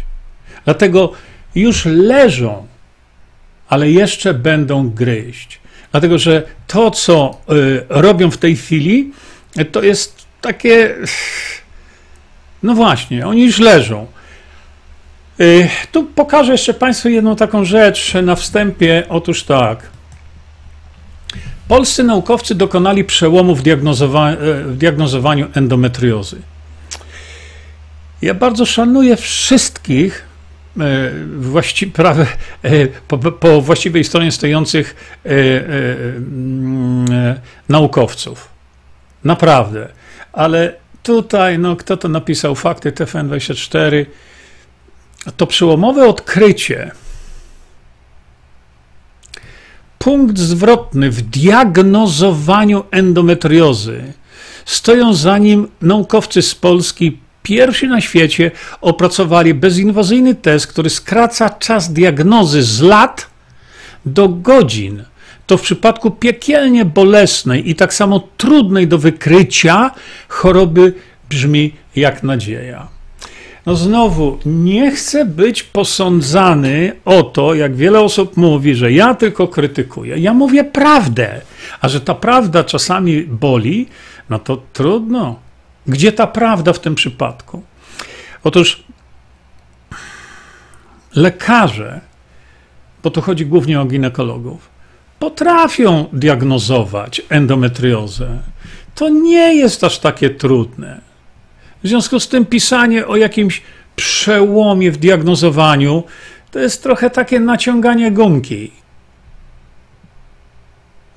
Dlatego 0.64 1.12
już 1.54 1.84
leżą, 1.84 2.66
ale 3.68 3.90
jeszcze 3.90 4.34
będą 4.34 4.90
gryźć. 4.90 5.61
Dlatego, 5.92 6.18
że 6.18 6.42
to, 6.66 6.90
co 6.90 7.38
y, 7.50 7.84
robią 7.88 8.30
w 8.30 8.38
tej 8.38 8.56
chwili, 8.56 9.12
to 9.72 9.82
jest 9.82 10.16
takie. 10.40 10.94
No 12.62 12.74
właśnie, 12.74 13.26
oni 13.26 13.44
już 13.44 13.58
leżą. 13.58 14.06
Y, 15.40 15.68
tu 15.92 16.04
pokażę 16.04 16.52
jeszcze 16.52 16.74
Państwu 16.74 17.08
jedną 17.08 17.36
taką 17.36 17.64
rzecz 17.64 18.14
na 18.22 18.36
wstępie. 18.36 19.04
Otóż 19.08 19.44
tak. 19.44 19.78
Polscy 21.68 22.04
naukowcy 22.04 22.54
dokonali 22.54 23.04
przełomu 23.04 23.54
w, 23.54 23.62
diagnozowa 23.62 24.32
w 24.64 24.76
diagnozowaniu 24.76 25.48
endometriozy. 25.54 26.36
Ja 28.22 28.34
bardzo 28.34 28.66
szanuję 28.66 29.16
wszystkich, 29.16 30.24
właści, 31.38 31.86
prawe, 31.86 32.26
e, 32.62 32.86
po, 32.86 33.18
po, 33.18 33.60
właściwej 33.60 34.04
stronie 34.04 34.32
stojących 34.32 35.16
e, 35.26 35.30
naukowców. 37.68 38.48
Naprawdę. 39.24 39.88
Ale 40.32 40.76
tutaj, 41.02 41.58
no, 41.58 41.76
kto 41.76 41.96
to 41.96 42.08
napisał? 42.08 42.54
Fakty 42.54 42.92
TFN24. 42.92 44.06
To 45.36 45.46
przełomowe 45.46 46.08
odkrycie. 46.08 46.90
Punkt 49.98 50.38
zwrotny 50.38 51.10
w 51.10 51.22
diagnozowaniu 51.22 52.84
endometriozy. 52.90 54.12
Stoją 54.64 55.14
za 55.14 55.38
nim 55.38 55.68
naukowcy 55.80 56.42
z 56.42 56.54
Polski, 56.54 57.18
Pierwsi 57.42 57.88
na 57.88 58.00
świecie 58.00 58.50
opracowali 58.80 59.54
bezinwazyjny 59.54 60.34
test, 60.34 60.66
który 60.66 60.90
skraca 60.90 61.50
czas 61.50 61.92
diagnozy 61.92 62.62
z 62.62 62.80
lat 62.80 63.26
do 64.06 64.28
godzin. 64.28 65.04
To 65.46 65.56
w 65.56 65.62
przypadku 65.62 66.10
piekielnie 66.10 66.84
bolesnej 66.84 67.70
i 67.70 67.74
tak 67.74 67.94
samo 67.94 68.28
trudnej 68.36 68.88
do 68.88 68.98
wykrycia 68.98 69.90
choroby 70.28 70.94
brzmi 71.28 71.74
jak 71.96 72.22
nadzieja. 72.22 72.88
No 73.66 73.76
znowu, 73.76 74.38
nie 74.46 74.90
chcę 74.90 75.24
być 75.24 75.62
posądzany 75.62 76.92
o 77.04 77.22
to, 77.22 77.54
jak 77.54 77.76
wiele 77.76 78.00
osób 78.00 78.36
mówi, 78.36 78.74
że 78.74 78.92
ja 78.92 79.14
tylko 79.14 79.48
krytykuję. 79.48 80.18
Ja 80.18 80.34
mówię 80.34 80.64
prawdę, 80.64 81.40
a 81.80 81.88
że 81.88 82.00
ta 82.00 82.14
prawda 82.14 82.64
czasami 82.64 83.22
boli, 83.22 83.86
no 84.30 84.38
to 84.38 84.62
trudno. 84.72 85.36
Gdzie 85.86 86.12
ta 86.12 86.26
prawda 86.26 86.72
w 86.72 86.80
tym 86.80 86.94
przypadku? 86.94 87.62
Otóż 88.44 88.84
lekarze, 91.14 92.00
bo 93.02 93.10
to 93.10 93.20
chodzi 93.20 93.46
głównie 93.46 93.80
o 93.80 93.84
ginekologów, 93.84 94.68
potrafią 95.18 96.06
diagnozować 96.12 97.22
endometriozę. 97.28 98.38
To 98.94 99.08
nie 99.08 99.54
jest 99.54 99.84
aż 99.84 99.98
takie 99.98 100.30
trudne. 100.30 101.00
W 101.82 101.88
związku 101.88 102.20
z 102.20 102.28
tym 102.28 102.46
pisanie 102.46 103.06
o 103.06 103.16
jakimś 103.16 103.62
przełomie 103.96 104.92
w 104.92 104.96
diagnozowaniu 104.96 106.04
to 106.50 106.58
jest 106.58 106.82
trochę 106.82 107.10
takie 107.10 107.40
naciąganie 107.40 108.12
gumki. 108.12 108.70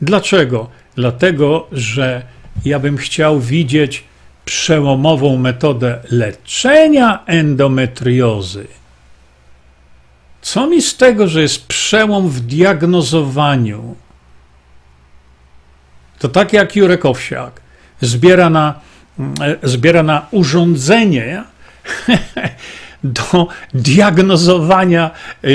Dlaczego? 0.02 0.70
Dlatego, 0.96 1.68
że 1.72 2.24
ja 2.66 2.80
bym 2.80 2.98
chciał 2.98 3.40
widzieć 3.40 4.04
przełomową 4.46 5.38
metodę 5.38 6.00
leczenia 6.12 7.20
endometriozy. 7.26 8.68
Co 10.42 10.68
mi 10.68 10.82
z 10.82 10.98
tego, 10.98 11.28
że 11.28 11.42
jest 11.42 11.68
przełom 11.68 12.30
w 12.30 12.40
diagnozowaniu? 12.40 13.96
To 16.20 16.30
tak 16.30 16.54
jak 16.54 16.76
Jurek 16.76 17.06
Owsiak 17.06 17.62
zbiera 18.02 18.50
na, 18.50 18.80
e, 19.42 19.56
zbiera 19.64 20.04
na 20.04 20.28
urządzenie 20.32 21.44
do 23.04 23.48
diagnozowania 23.74 25.12
e, 25.44 25.48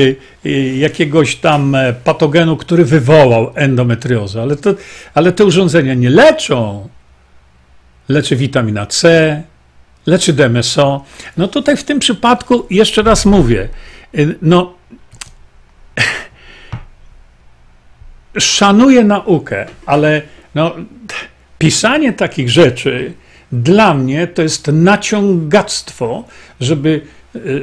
e, 0.44 0.50
jakiegoś 0.76 1.36
tam 1.36 1.76
patogenu, 2.04 2.56
który 2.56 2.84
wywołał 2.84 3.52
endometriozę. 3.54 4.42
Ale, 4.42 4.56
to, 4.56 4.74
ale 5.14 5.32
te 5.32 5.44
urządzenia 5.44 5.94
nie 5.94 6.10
leczą 6.10 6.88
leczy 8.10 8.36
witamina 8.36 8.86
C, 8.86 9.42
leczy 10.06 10.32
DMSO. 10.32 11.04
No 11.36 11.48
tutaj 11.48 11.76
w 11.76 11.84
tym 11.84 11.98
przypadku, 11.98 12.66
jeszcze 12.70 13.02
raz 13.02 13.26
mówię, 13.26 13.68
y, 14.18 14.34
no 14.42 14.74
szanuję 18.38 19.04
naukę, 19.04 19.66
ale 19.86 20.22
no, 20.54 20.74
pisanie 21.58 22.12
takich 22.12 22.50
rzeczy 22.50 23.12
dla 23.52 23.94
mnie 23.94 24.26
to 24.26 24.42
jest 24.42 24.66
naciągactwo, 24.66 26.24
żeby, 26.60 27.00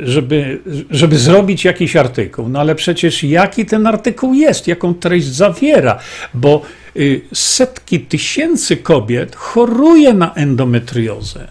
żeby, 0.04 0.60
żeby 0.90 1.18
zrobić 1.18 1.66
jakiś 1.66 1.96
artykuł. 1.96 2.50
No 2.50 2.60
ale 2.60 2.76
przecież 2.76 3.24
jaki 3.24 3.66
ten 3.66 3.88
artykuł 3.88 4.34
jest, 4.34 4.68
jaką 4.68 4.94
treść 4.94 5.28
zawiera, 5.28 6.00
bo 6.34 6.62
Y, 6.98 7.22
setki 7.34 8.00
tysięcy 8.00 8.78
kobiet 8.78 9.36
choruje 9.36 10.14
na 10.14 10.34
endometriozę. 10.34 11.48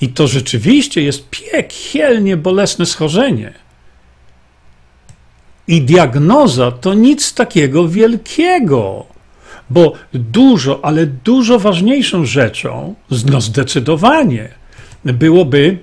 I 0.00 0.08
to 0.08 0.26
rzeczywiście 0.26 1.02
jest 1.02 1.30
piekielnie 1.30 2.36
bolesne 2.36 2.86
schorzenie. 2.86 3.52
I 5.68 5.82
diagnoza 5.82 6.70
to 6.70 6.94
nic 6.94 7.34
takiego 7.34 7.88
wielkiego, 7.88 9.06
bo 9.70 9.92
dużo, 10.12 10.84
ale 10.84 11.06
dużo 11.06 11.58
ważniejszą 11.58 12.26
rzeczą, 12.26 12.94
no 13.26 13.40
zdecydowanie, 13.40 14.48
byłoby, 15.04 15.78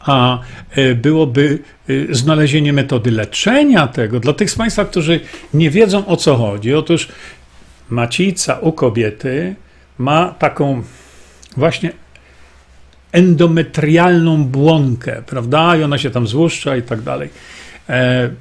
a 0.00 0.38
e, 0.70 0.94
byłoby 0.94 1.58
e, 1.88 2.14
znalezienie 2.14 2.72
metody 2.72 3.10
leczenia 3.10 3.88
tego. 3.88 4.20
Dla 4.20 4.32
tych 4.32 4.50
z 4.50 4.54
Państwa, 4.54 4.84
którzy 4.84 5.20
nie 5.54 5.70
wiedzą 5.70 6.06
o 6.06 6.16
co 6.16 6.36
chodzi, 6.36 6.74
otóż 6.74 7.08
macica 7.88 8.58
u 8.58 8.72
kobiety 8.72 9.54
ma 9.98 10.34
taką 10.38 10.82
właśnie 11.56 11.92
endometrialną 13.12 14.44
błonkę, 14.44 15.22
prawda? 15.26 15.76
I 15.76 15.82
ona 15.82 15.98
się 15.98 16.10
tam 16.10 16.26
złuszcza 16.26 16.76
i 16.76 16.82
tak 16.82 17.00
dalej 17.00 17.28
e, 17.28 17.32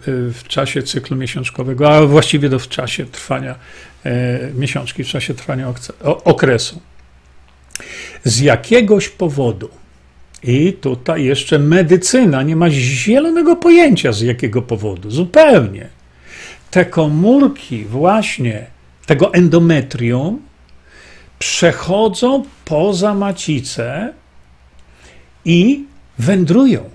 w 0.07 0.43
czasie 0.47 0.83
cyklu 0.83 1.17
miesiączkowego, 1.17 1.89
a 1.89 2.05
właściwie 2.05 2.49
do 2.49 2.59
w 2.59 2.67
czasie 2.67 3.05
trwania 3.05 3.55
miesiączki, 4.53 5.03
w 5.03 5.07
czasie 5.07 5.33
trwania 5.33 5.73
okresu. 6.23 6.81
Z 8.23 8.39
jakiegoś 8.39 9.09
powodu 9.09 9.69
I 10.43 10.73
tutaj 10.73 11.23
jeszcze 11.23 11.59
medycyna 11.59 12.43
nie 12.43 12.55
ma 12.55 12.69
zielonego 12.69 13.55
pojęcia 13.55 14.11
z 14.11 14.21
jakiego 14.21 14.61
powodu, 14.61 15.11
zupełnie. 15.11 15.87
Te 16.71 16.85
komórki 16.85 17.85
właśnie 17.85 18.65
tego 19.05 19.33
endometrium 19.33 20.41
przechodzą 21.39 22.43
poza 22.65 23.13
macicę 23.13 24.13
i 25.45 25.83
wędrują. 26.19 26.89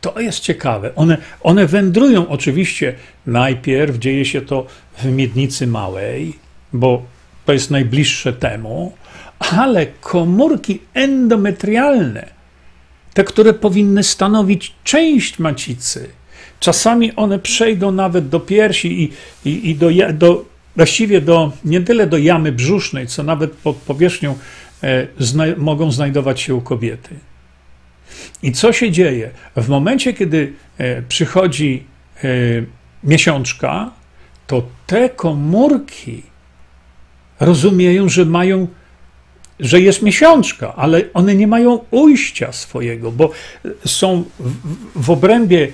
To 0.00 0.20
jest 0.20 0.40
ciekawe. 0.40 0.94
One, 0.94 1.18
one 1.40 1.66
wędrują 1.66 2.28
oczywiście. 2.28 2.94
Najpierw 3.26 3.98
dzieje 3.98 4.24
się 4.24 4.40
to 4.40 4.66
w 4.98 5.04
miednicy 5.04 5.66
małej, 5.66 6.38
bo 6.72 7.02
to 7.44 7.52
jest 7.52 7.70
najbliższe 7.70 8.32
temu, 8.32 8.92
ale 9.38 9.86
komórki 9.86 10.80
endometrialne, 10.94 12.39
te, 13.14 13.24
które 13.24 13.54
powinny 13.54 14.02
stanowić 14.02 14.74
część 14.84 15.38
macicy, 15.38 16.08
czasami 16.60 17.14
one 17.16 17.38
przejdą 17.38 17.92
nawet 17.92 18.28
do 18.28 18.40
piersi 18.40 19.02
i, 19.02 19.12
i, 19.48 19.70
i 19.70 19.74
do, 19.74 19.88
do, 20.12 20.44
właściwie 20.76 21.20
do, 21.20 21.52
nie 21.64 21.80
tyle 21.80 22.06
do 22.06 22.18
jamy 22.18 22.52
brzusznej, 22.52 23.06
co 23.06 23.22
nawet 23.22 23.52
pod 23.52 23.76
powierzchnią 23.76 24.38
e, 24.82 25.06
zna, 25.18 25.44
mogą 25.56 25.92
znajdować 25.92 26.40
się 26.40 26.54
u 26.54 26.60
kobiety. 26.60 27.14
I 28.42 28.52
co 28.52 28.72
się 28.72 28.90
dzieje? 28.90 29.30
W 29.56 29.68
momencie, 29.68 30.12
kiedy 30.12 30.52
e, 30.78 31.02
przychodzi 31.02 31.84
e, 32.24 32.28
miesiączka, 33.04 33.90
to 34.46 34.62
te 34.86 35.08
komórki 35.08 36.22
rozumieją, 37.40 38.08
że 38.08 38.24
mają, 38.24 38.66
że 39.60 39.80
jest 39.80 40.02
miesiączka, 40.02 40.74
ale 40.76 41.02
one 41.14 41.34
nie 41.34 41.46
mają 41.46 41.78
ujścia 41.90 42.52
swojego, 42.52 43.12
bo 43.12 43.30
są 43.86 44.24
w, 44.94 45.10
obrębie, 45.10 45.68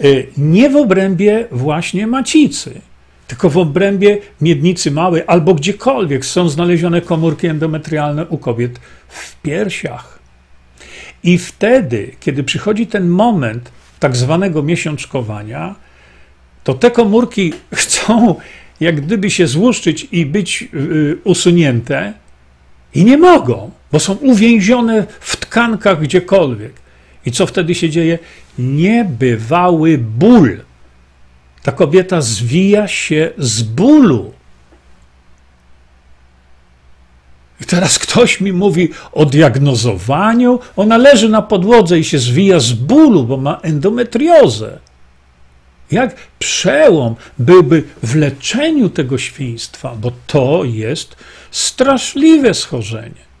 e, 0.00 0.04
nie 0.36 0.70
w 0.70 0.76
obrębie 0.76 1.46
właśnie 1.50 2.06
macicy, 2.06 2.80
tylko 3.26 3.50
w 3.50 3.58
obrębie 3.58 4.18
miednicy 4.40 4.90
małej 4.90 5.22
albo 5.26 5.54
gdziekolwiek 5.54 6.26
są 6.26 6.48
znalezione 6.48 7.00
komórki 7.00 7.46
endometrialne 7.46 8.26
u 8.26 8.38
kobiet 8.38 8.78
w 9.08 9.40
piersiach. 9.42 10.18
I 11.24 11.38
wtedy, 11.38 12.14
kiedy 12.20 12.44
przychodzi 12.44 12.86
ten 12.86 13.08
moment 13.08 13.72
tak 14.00 14.16
zwanego 14.16 14.62
miesiączkowania, 14.62 15.74
to 16.64 16.74
te 16.74 16.90
komórki 16.90 17.52
chcą 17.74 18.36
jak 18.82 19.00
gdyby 19.00 19.30
się 19.30 19.46
złuszczyć 19.46 20.08
i 20.12 20.26
być 20.26 20.68
y, 20.74 21.18
usunięte 21.24 22.12
i 22.94 23.04
nie 23.04 23.18
mogą, 23.18 23.70
bo 23.92 24.00
są 24.00 24.14
uwięzione 24.14 25.06
w 25.20 25.36
tkankach 25.36 26.00
gdziekolwiek. 26.00 26.72
I 27.26 27.32
co 27.32 27.46
wtedy 27.46 27.74
się 27.74 27.90
dzieje? 27.90 28.18
Niebywały 28.58 29.98
ból. 29.98 30.60
Ta 31.62 31.72
kobieta 31.72 32.20
zwija 32.20 32.88
się 32.88 33.30
z 33.38 33.62
bólu. 33.62 34.32
I 37.60 37.64
teraz 37.64 37.98
ktoś 37.98 38.40
mi 38.40 38.52
mówi 38.52 38.88
o 39.12 39.26
diagnozowaniu. 39.26 40.60
Ona 40.76 40.96
leży 40.96 41.28
na 41.28 41.42
podłodze 41.42 41.98
i 41.98 42.04
się 42.04 42.18
zwija 42.18 42.60
z 42.60 42.72
bólu, 42.72 43.24
bo 43.24 43.36
ma 43.36 43.58
endometriozę. 43.62 44.78
Jak 45.92 46.16
przełom 46.38 47.14
byłby 47.38 47.82
w 48.02 48.14
leczeniu 48.14 48.88
tego 48.88 49.18
świństwa, 49.18 49.96
bo 50.00 50.12
to 50.26 50.64
jest 50.64 51.16
straszliwe 51.50 52.54
schorzenie. 52.54 53.32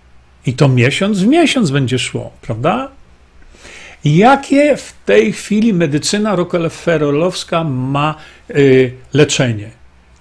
I 0.46 0.54
to 0.54 0.68
miesiąc 0.68 1.18
w 1.18 1.26
miesiąc 1.26 1.70
będzie 1.70 1.98
szło, 1.98 2.32
prawda? 2.40 2.88
Jakie 4.04 4.76
w 4.76 4.94
tej 5.06 5.32
chwili 5.32 5.74
medycyna 5.74 6.36
rockefellerowska 6.36 7.64
ma 7.64 8.14
y, 8.50 8.92
leczenie? 9.12 9.70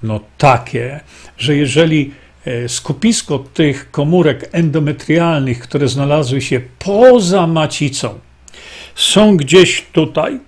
No 0.04 0.20
takie, 0.38 1.00
że 1.38 1.56
jeżeli 1.56 2.12
y, 2.48 2.70
skupisko 2.70 3.40
tych 3.40 3.92
komórek 3.92 4.50
endometrialnych, 4.52 5.60
które 5.60 5.88
znalazły 5.88 6.42
się 6.42 6.62
poza 6.80 7.48
macicą, 7.48 8.20
są 8.96 9.38
gdzieś 9.38 9.86
tutaj, 9.94 10.40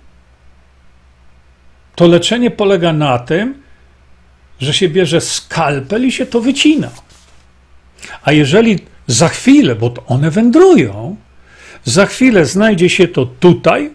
to 1.94 2.06
leczenie 2.06 2.50
polega 2.50 2.92
na 2.92 3.18
tym, 3.18 3.62
że 4.60 4.74
się 4.74 4.88
bierze 4.88 5.20
skalpel 5.20 6.06
i 6.06 6.12
się 6.12 6.26
to 6.26 6.40
wycina. 6.40 6.90
A 8.22 8.32
jeżeli 8.32 8.78
za 9.06 9.28
chwilę, 9.28 9.74
bo 9.74 9.94
one 10.06 10.30
wędrują, 10.30 11.16
za 11.84 12.06
chwilę 12.06 12.46
znajdzie 12.46 12.88
się 12.88 13.08
to 13.08 13.26
tutaj, 13.26 13.90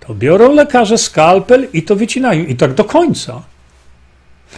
to 0.00 0.14
biorą 0.14 0.54
lekarze 0.54 0.98
skalpel 0.98 1.68
i 1.72 1.82
to 1.82 1.96
wycinają. 1.96 2.44
I 2.44 2.56
tak 2.56 2.74
do 2.74 2.84
końca. 2.84 3.42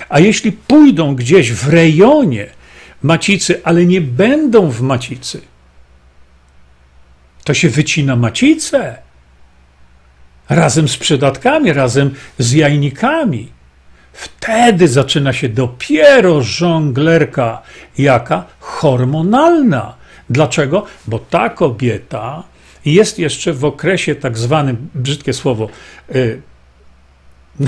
A 0.08 0.20
jeśli 0.20 0.52
pójdą 0.52 1.14
gdzieś 1.14 1.52
w 1.52 1.68
rejonie 1.68 2.46
macicy, 3.02 3.60
ale 3.64 3.86
nie 3.86 4.00
będą 4.00 4.70
w 4.70 4.80
macicy, 4.80 5.40
to 7.44 7.54
się 7.54 7.68
wycina 7.68 8.16
macicę 8.16 8.98
razem 10.50 10.88
z 10.88 10.96
przydatkami, 10.96 11.72
razem 11.72 12.14
z 12.38 12.52
jajnikami. 12.52 13.48
Wtedy 14.12 14.88
zaczyna 14.88 15.32
się 15.32 15.48
dopiero 15.48 16.42
żonglerka, 16.42 17.62
jaka 17.98 18.44
hormonalna. 18.60 19.94
Dlaczego? 20.30 20.86
Bo 21.06 21.18
ta 21.18 21.48
kobieta 21.48 22.42
jest 22.84 23.18
jeszcze 23.18 23.52
w 23.52 23.64
okresie 23.64 24.14
tak 24.14 24.38
zwanym, 24.38 24.88
brzydkie 24.94 25.32
słowo, 25.32 25.68
yy, 26.14 26.42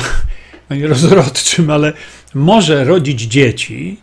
no 0.71 0.89
rozrodczym, 0.89 1.71
ale 1.71 1.93
może 2.35 2.85
rodzić 2.85 3.21
dzieci, 3.21 3.97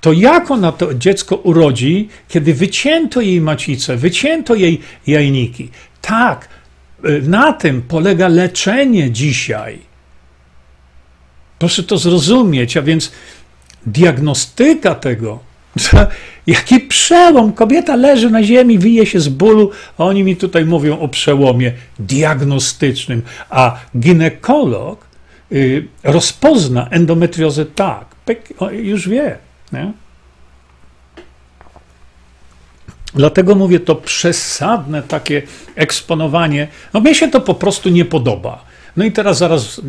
to 0.00 0.12
jak 0.12 0.50
ona 0.50 0.72
to 0.72 0.94
dziecko 0.94 1.36
urodzi, 1.36 2.08
kiedy 2.28 2.54
wycięto 2.54 3.20
jej 3.20 3.40
macicę, 3.40 3.96
wycięto 3.96 4.54
jej 4.54 4.80
jajniki? 5.06 5.70
Tak, 6.00 6.48
na 7.22 7.52
tym 7.52 7.82
polega 7.82 8.28
leczenie 8.28 9.10
dzisiaj. 9.10 9.78
Proszę 11.58 11.82
to 11.82 11.98
zrozumieć, 11.98 12.76
a 12.76 12.82
więc 12.82 13.12
diagnostyka 13.86 14.94
tego, 14.94 15.38
jaki 16.46 16.80
przełom. 16.80 17.52
Kobieta 17.52 17.96
leży 17.96 18.30
na 18.30 18.42
ziemi, 18.42 18.78
wije 18.78 19.06
się 19.06 19.20
z 19.20 19.28
bólu, 19.28 19.70
a 19.98 20.04
oni 20.04 20.24
mi 20.24 20.36
tutaj 20.36 20.64
mówią 20.64 20.98
o 20.98 21.08
przełomie 21.08 21.72
diagnostycznym, 21.98 23.22
a 23.50 23.78
ginekolog 23.98 25.06
y, 25.52 25.86
rozpozna 26.04 26.88
endometriozę 26.90 27.66
tak, 27.66 28.06
już 28.72 29.08
wie. 29.08 29.38
Nie? 29.72 29.92
Dlatego 33.14 33.54
mówię 33.54 33.80
to 33.80 33.94
przesadne 33.94 35.02
takie 35.02 35.42
eksponowanie. 35.74 36.68
No 36.94 37.00
mnie 37.00 37.14
się 37.14 37.30
to 37.30 37.40
po 37.40 37.54
prostu 37.54 37.88
nie 37.88 38.04
podoba. 38.04 38.64
No 38.96 39.04
i 39.04 39.12
teraz 39.12 39.38
zaraz 39.38 39.80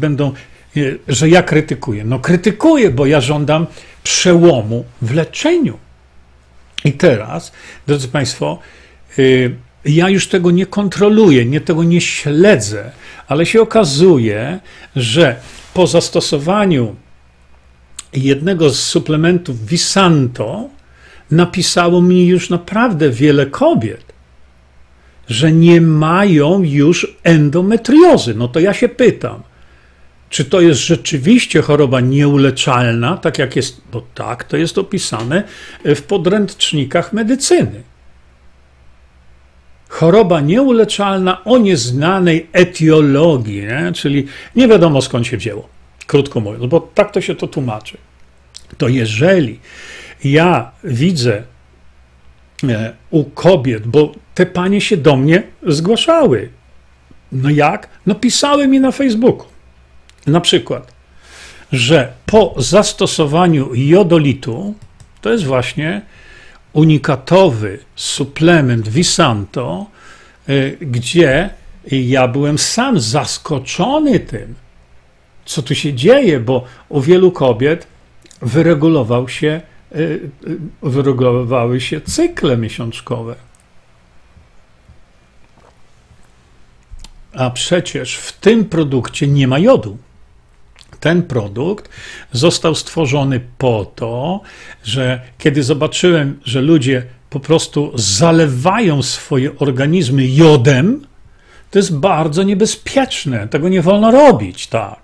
będą, 0.00 0.32
e, 0.76 0.80
że 1.08 1.28
ja 1.28 1.42
krytykuję. 1.42 2.04
No 2.04 2.18
krytykuję, 2.18 2.90
bo 2.90 3.06
ja 3.06 3.20
żądam 3.20 3.66
przełomu 4.02 4.84
w 5.02 5.14
leczeniu. 5.14 5.78
I 6.84 6.92
teraz, 6.92 7.52
drodzy 7.86 8.08
Państwo, 8.08 8.58
e, 9.18 9.22
ja 9.84 10.08
już 10.08 10.28
tego 10.28 10.50
nie 10.50 10.66
kontroluję, 10.66 11.44
nie 11.44 11.60
tego 11.60 11.84
nie 11.84 12.00
śledzę, 12.00 12.90
ale 13.28 13.46
się 13.46 13.60
okazuje, 13.60 14.60
że 14.96 15.36
po 15.74 15.86
zastosowaniu 15.86 16.96
jednego 18.12 18.70
z 18.70 18.82
suplementów 18.82 19.66
Visanto, 19.66 20.68
napisało 21.30 22.02
mi 22.02 22.26
już 22.26 22.50
naprawdę 22.50 23.10
wiele 23.10 23.46
kobiet, 23.46 24.12
że 25.28 25.52
nie 25.52 25.80
mają 25.80 26.62
już 26.62 27.16
endometriozy. 27.22 28.34
No 28.34 28.48
to 28.48 28.60
ja 28.60 28.74
się 28.74 28.88
pytam, 28.88 29.42
czy 30.30 30.44
to 30.44 30.60
jest 30.60 30.80
rzeczywiście 30.80 31.62
choroba 31.62 32.00
nieuleczalna, 32.00 33.16
tak 33.16 33.38
jak 33.38 33.56
jest, 33.56 33.80
bo 33.92 34.02
tak 34.14 34.44
to 34.44 34.56
jest 34.56 34.78
opisane 34.78 35.42
w 35.84 36.02
podręcznikach 36.02 37.12
medycyny. 37.12 37.82
Choroba 39.88 40.40
nieuleczalna 40.40 41.44
o 41.44 41.58
nieznanej 41.58 42.46
etiologii, 42.52 43.62
nie? 43.62 43.92
czyli 43.94 44.26
nie 44.56 44.68
wiadomo 44.68 45.02
skąd 45.02 45.26
się 45.26 45.36
wzięło, 45.36 45.68
krótko 46.06 46.40
mówiąc, 46.40 46.66
bo 46.66 46.80
tak 46.80 47.12
to 47.12 47.20
się 47.20 47.34
to 47.34 47.46
tłumaczy. 47.46 47.98
To 48.78 48.88
jeżeli 48.88 49.60
ja 50.24 50.70
widzę 50.84 51.42
e, 52.68 52.92
u 53.10 53.24
kobiet, 53.24 53.86
bo 53.86 54.12
te 54.34 54.46
panie 54.46 54.80
się 54.80 54.96
do 54.96 55.16
mnie 55.16 55.42
zgłaszały. 55.66 56.48
No 57.32 57.50
jak? 57.50 57.88
No 58.06 58.14
pisały 58.14 58.68
mi 58.68 58.80
na 58.80 58.92
Facebooku. 58.92 59.46
Na 60.26 60.40
przykład, 60.40 60.92
że 61.72 62.12
po 62.26 62.54
zastosowaniu 62.58 63.74
jodolitu, 63.74 64.74
to 65.20 65.30
jest 65.30 65.44
właśnie 65.44 66.02
unikatowy 66.72 67.78
suplement 67.96 68.88
Visanto, 68.88 69.86
y, 70.48 70.78
gdzie 70.80 71.50
ja 71.90 72.28
byłem 72.28 72.58
sam 72.58 73.00
zaskoczony 73.00 74.20
tym, 74.20 74.54
co 75.44 75.62
tu 75.62 75.74
się 75.74 75.94
dzieje, 75.94 76.40
bo 76.40 76.64
u 76.88 77.00
wielu 77.00 77.32
kobiet 77.32 77.86
wyregulował 78.42 79.28
się, 79.28 79.60
y, 79.94 80.30
y, 80.46 80.58
wyregulowały 80.82 81.80
się 81.80 82.00
cykle 82.00 82.56
miesiączkowe. 82.56 83.34
A 87.32 87.50
przecież 87.50 88.16
w 88.16 88.32
tym 88.32 88.64
produkcie 88.64 89.28
nie 89.28 89.48
ma 89.48 89.58
jodu. 89.58 89.98
Ten 91.00 91.22
produkt 91.22 91.88
został 92.32 92.74
stworzony 92.74 93.40
po 93.58 93.92
to, 93.94 94.40
że 94.84 95.20
kiedy 95.38 95.62
zobaczyłem, 95.62 96.40
że 96.44 96.60
ludzie 96.60 97.06
po 97.30 97.40
prostu 97.40 97.92
zalewają 97.94 99.02
swoje 99.02 99.58
organizmy 99.58 100.26
jodem, 100.28 101.06
to 101.70 101.78
jest 101.78 101.96
bardzo 101.96 102.42
niebezpieczne. 102.42 103.48
Tego 103.48 103.68
nie 103.68 103.82
wolno 103.82 104.10
robić, 104.10 104.66
tak. 104.66 105.03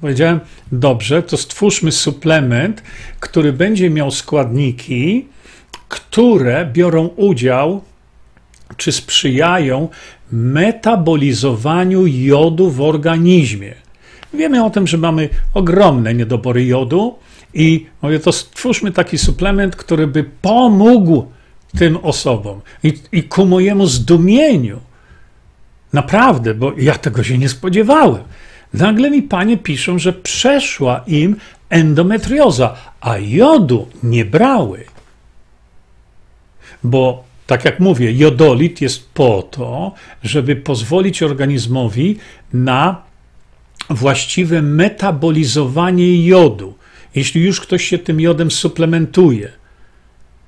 Powiedziałem, 0.00 0.40
dobrze, 0.72 1.22
to 1.22 1.36
stwórzmy 1.36 1.92
suplement, 1.92 2.82
który 3.20 3.52
będzie 3.52 3.90
miał 3.90 4.10
składniki, 4.10 5.26
które 5.88 6.66
biorą 6.72 7.06
udział 7.06 7.82
czy 8.76 8.92
sprzyjają 8.92 9.88
metabolizowaniu 10.32 12.06
jodu 12.06 12.70
w 12.70 12.80
organizmie. 12.80 13.74
Wiemy 14.34 14.64
o 14.64 14.70
tym, 14.70 14.86
że 14.86 14.98
mamy 14.98 15.28
ogromne 15.54 16.14
niedobory 16.14 16.64
jodu 16.64 17.18
i 17.54 17.86
mówię, 18.02 18.18
to 18.18 18.32
stwórzmy 18.32 18.92
taki 18.92 19.18
suplement, 19.18 19.76
który 19.76 20.06
by 20.06 20.24
pomógł 20.42 21.26
tym 21.78 21.96
osobom. 21.96 22.60
I, 22.82 22.94
i 23.12 23.22
ku 23.22 23.46
mojemu 23.46 23.86
zdumieniu, 23.86 24.80
naprawdę, 25.92 26.54
bo 26.54 26.72
ja 26.76 26.94
tego 26.94 27.24
się 27.24 27.38
nie 27.38 27.48
spodziewałem, 27.48 28.22
nagle 28.74 29.10
mi 29.10 29.22
panie 29.22 29.56
piszą, 29.56 29.98
że 29.98 30.12
przeszła 30.12 31.04
im 31.06 31.36
endometrioza, 31.70 32.76
a 33.00 33.18
jodu 33.18 33.88
nie 34.02 34.24
brały. 34.24 34.84
Bo 36.84 37.24
tak 37.46 37.64
jak 37.64 37.80
mówię, 37.80 38.12
jodolit 38.12 38.80
jest 38.80 39.10
po 39.14 39.42
to, 39.50 39.92
żeby 40.22 40.56
pozwolić 40.56 41.22
organizmowi 41.22 42.16
na 42.52 43.02
właściwe 43.90 44.62
metabolizowanie 44.62 46.26
jodu. 46.26 46.74
Jeśli 47.14 47.42
już 47.42 47.60
ktoś 47.60 47.84
się 47.84 47.98
tym 47.98 48.20
jodem 48.20 48.50
suplementuje, 48.50 49.52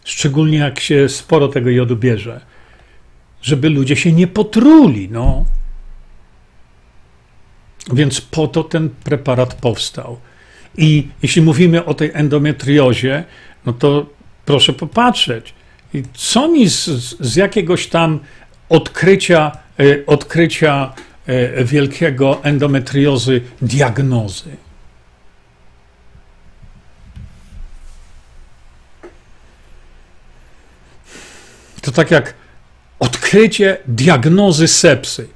szczególnie 0.05 0.59
jak 0.59 0.81
się 0.81 1.09
sporo 1.09 1.49
tego 1.49 1.71
jodu 1.71 1.97
bierze, 1.97 2.41
żeby 3.43 3.71
ludzie 3.71 3.97
się 3.97 4.13
nie 4.13 4.27
potruli, 4.27 5.09
no. 5.11 5.45
Więc 7.93 8.21
po 8.21 8.49
to 8.49 8.65
ten 8.65 8.91
preparat 9.05 9.55
powstał. 9.55 10.21
I 10.77 11.09
jeśli 11.23 11.43
mówimy 11.43 11.85
o 11.85 11.95
tej 11.95 12.11
endometriozie, 12.15 13.25
no 13.67 13.73
to 13.73 14.07
proszę 14.45 14.73
popatrzeć, 14.73 15.55
co 16.15 16.49
mi 16.49 16.69
z, 16.69 16.85
z 17.21 17.37
jakiegoś 17.37 17.87
tam 17.87 18.21
odkrycia, 18.69 19.53
e, 19.81 20.07
odkrycia 20.07 20.95
e, 21.27 21.65
wielkiego 21.65 22.41
endometriozy 22.43 23.41
diagnozy? 23.63 24.57
To 31.81 31.93
tak 31.93 32.11
jak 32.11 32.35
odkrycie 32.99 33.77
diagnozy 33.87 34.69
sepsy. 34.69 35.29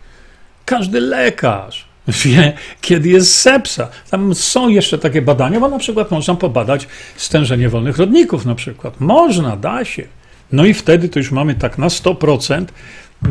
Każdy 0.65 1.01
lekarz 1.01 1.89
wie, 2.09 2.53
kiedy 2.81 3.09
jest 3.09 3.35
sepsa. 3.35 3.89
Tam 4.11 4.35
są 4.35 4.69
jeszcze 4.69 4.99
takie 4.99 5.23
badania, 5.23 5.61
bo 5.61 5.69
na 5.69 5.79
przykład 5.79 6.11
można 6.11 6.35
pobadać 6.35 6.89
stężenie 7.17 7.69
wolnych 7.69 7.99
rodników 7.99 8.47
na 8.47 8.55
przykład. 8.55 9.01
Można, 9.01 9.57
da 9.57 9.85
się. 9.85 10.03
No 10.53 10.65
i 10.65 10.75
wtedy 10.75 11.09
to 11.09 11.19
już 11.19 11.31
mamy 11.31 11.55
tak 11.55 11.79
na 11.79 11.89
100% 11.89 12.65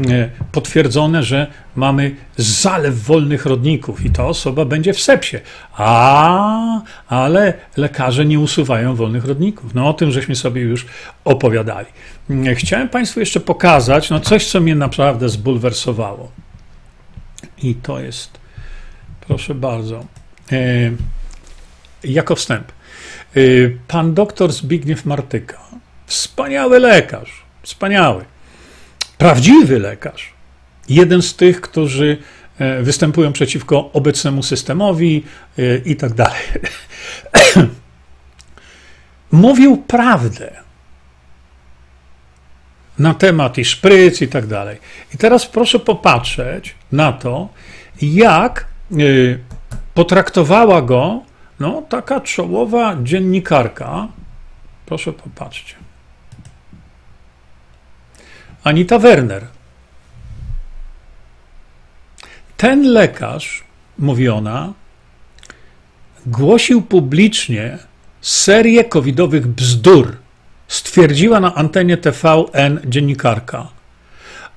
e, 0.10 0.30
potwierdzone, 0.52 1.24
że 1.24 1.48
mamy 1.76 2.16
zalew 2.38 3.04
wolnych 3.04 3.46
rodników 3.46 4.06
i 4.06 4.10
ta 4.10 4.26
osoba 4.26 4.66
będzie 4.66 4.94
w 4.94 5.02
sepsie. 5.02 5.38
A, 5.78 6.82
ale 7.08 7.54
lekarze 7.78 8.26
nie 8.26 8.40
usuwają 8.40 8.96
wolnych 8.96 9.26
rodników. 9.26 9.74
No 9.74 9.90
o 9.90 9.94
tym 9.94 10.12
żeśmy 10.12 10.36
sobie 10.36 10.62
już 10.62 10.86
opowiadali. 11.26 11.88
E, 12.30 12.56
chciałem 12.56 12.90
Państwu 12.90 13.20
jeszcze 13.20 13.40
pokazać 13.40 14.10
no 14.10 14.20
coś, 14.20 14.46
co 14.46 14.62
mnie 14.62 14.76
naprawdę 14.76 15.30
zbulwersowało. 15.30 16.32
I 17.64 17.76
to 17.76 18.00
jest, 18.00 18.33
proszę 19.28 19.56
bardzo, 19.56 20.06
e, 20.52 20.92
jako 22.04 22.36
wstęp. 22.36 22.72
Pan 23.88 24.14
doktor 24.14 24.52
Zbigniew 24.52 25.06
Martyka 25.06 25.58
Wspaniały 26.14 26.80
lekarz, 26.80 27.44
wspaniały. 27.62 28.26
Prawdziwy 29.18 29.80
lekarz. 29.80 30.34
Jeden 30.90 31.22
z 31.22 31.36
tych, 31.36 31.62
którzy 31.62 32.18
e, 32.60 32.84
występują 32.84 33.34
przeciwko 33.34 33.92
obecnemu 33.94 34.44
systemowi 34.44 35.24
e, 35.58 35.78
i 35.78 35.96
tak 35.96 36.14
dalej. 36.14 36.42
Mówił 39.32 39.78
prawdę 39.78 40.52
na 43.00 43.14
temat 43.14 43.58
i 43.58 43.66
szpryc 43.66 44.22
i 44.22 44.28
tak 44.28 44.48
dalej. 44.48 44.78
I 45.14 45.18
teraz 45.18 45.46
proszę 45.46 45.80
popatrzeć 45.80 46.76
na 46.92 47.14
to, 47.14 47.50
jak 48.02 48.60
e, 48.62 48.73
potraktowała 49.94 50.82
go 50.82 51.22
no, 51.60 51.82
taka 51.90 52.22
czołowa 52.22 52.98
dziennikarka. 53.04 54.08
Proszę 54.86 55.14
popatrzcie. 55.14 55.76
Anita 58.64 59.00
Werner. 59.00 59.48
Ten 62.58 62.84
lekarz, 62.84 63.64
mówi 64.00 64.30
ona, 64.30 64.74
głosił 66.26 66.82
publicznie 66.82 67.78
serię 68.22 68.84
covidowych 68.84 69.48
bzdur, 69.48 70.18
stwierdziła 70.68 71.40
na 71.40 71.56
antenie 71.56 71.98
TVN 71.98 72.80
dziennikarka. 72.86 73.68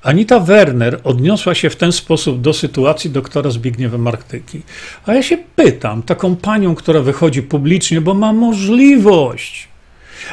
Anita 0.07 0.41
Werner 0.41 1.01
odniosła 1.05 1.55
się 1.55 1.71
w 1.71 1.77
ten 1.77 1.93
sposób 1.93 2.41
do 2.41 2.53
sytuacji 2.53 3.11
doktora 3.11 3.51
Zbigniewa 3.51 3.99
Marktyki. 3.99 4.63
A 5.07 5.15
ja 5.15 5.23
się 5.23 5.39
pytam, 5.57 6.03
taką 6.03 6.37
panią, 6.37 6.75
która 6.75 7.01
wychodzi 7.01 7.43
publicznie, 7.43 8.01
bo 8.01 8.15
ma 8.15 8.33
możliwość, 8.33 9.69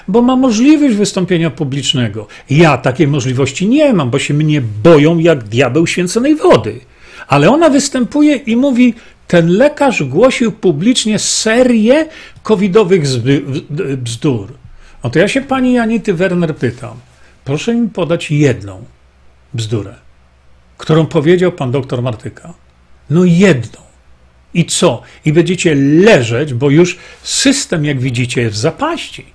bo 0.07 0.21
ma 0.21 0.35
możliwość 0.35 0.95
wystąpienia 0.95 1.49
publicznego. 1.49 2.27
Ja 2.49 2.77
takiej 2.77 3.07
możliwości 3.07 3.67
nie 3.67 3.93
mam, 3.93 4.09
bo 4.09 4.19
się 4.19 4.33
mnie 4.33 4.61
boją 4.83 5.17
jak 5.17 5.43
diabeł 5.43 5.87
święconej 5.87 6.35
wody. 6.35 6.79
Ale 7.27 7.49
ona 7.49 7.69
występuje 7.69 8.35
i 8.35 8.55
mówi: 8.55 8.93
Ten 9.27 9.47
lekarz 9.47 10.03
głosił 10.03 10.51
publicznie 10.51 11.19
serię 11.19 12.05
covidowych 12.43 13.03
bzdur. 13.97 14.53
No 15.03 15.09
to 15.09 15.19
ja 15.19 15.27
się 15.27 15.41
pani 15.41 15.79
Anity 15.79 16.13
Werner 16.13 16.55
pytam. 16.55 16.93
Proszę 17.45 17.75
mi 17.75 17.89
podać 17.89 18.31
jedną 18.31 18.83
bzdurę, 19.53 19.95
którą 20.77 21.05
powiedział 21.05 21.51
pan 21.51 21.71
doktor 21.71 22.01
Martyka. 22.01 22.53
No 23.09 23.23
jedną. 23.23 23.81
I 24.53 24.65
co? 24.65 25.01
I 25.25 25.33
będziecie 25.33 25.75
leżeć, 25.75 26.53
bo 26.53 26.69
już 26.69 26.97
system, 27.23 27.85
jak 27.85 27.99
widzicie, 27.99 28.41
jest 28.41 28.55
w 28.55 28.59
zapaści 28.59 29.25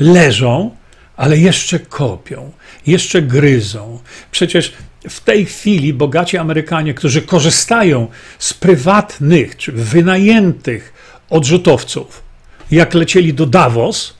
leżą, 0.00 0.76
ale 1.16 1.38
jeszcze 1.38 1.78
kopią, 1.78 2.52
jeszcze 2.86 3.22
gryzą. 3.22 3.98
Przecież 4.30 4.72
w 5.08 5.20
tej 5.20 5.46
chwili 5.46 5.94
bogaci 5.94 6.38
Amerykanie, 6.38 6.94
którzy 6.94 7.22
korzystają 7.22 8.08
z 8.38 8.54
prywatnych 8.54 9.56
czy 9.56 9.72
wynajętych 9.72 10.92
odrzutowców, 11.30 12.22
jak 12.70 12.94
lecieli 12.94 13.34
do 13.34 13.46
Davos, 13.46 14.14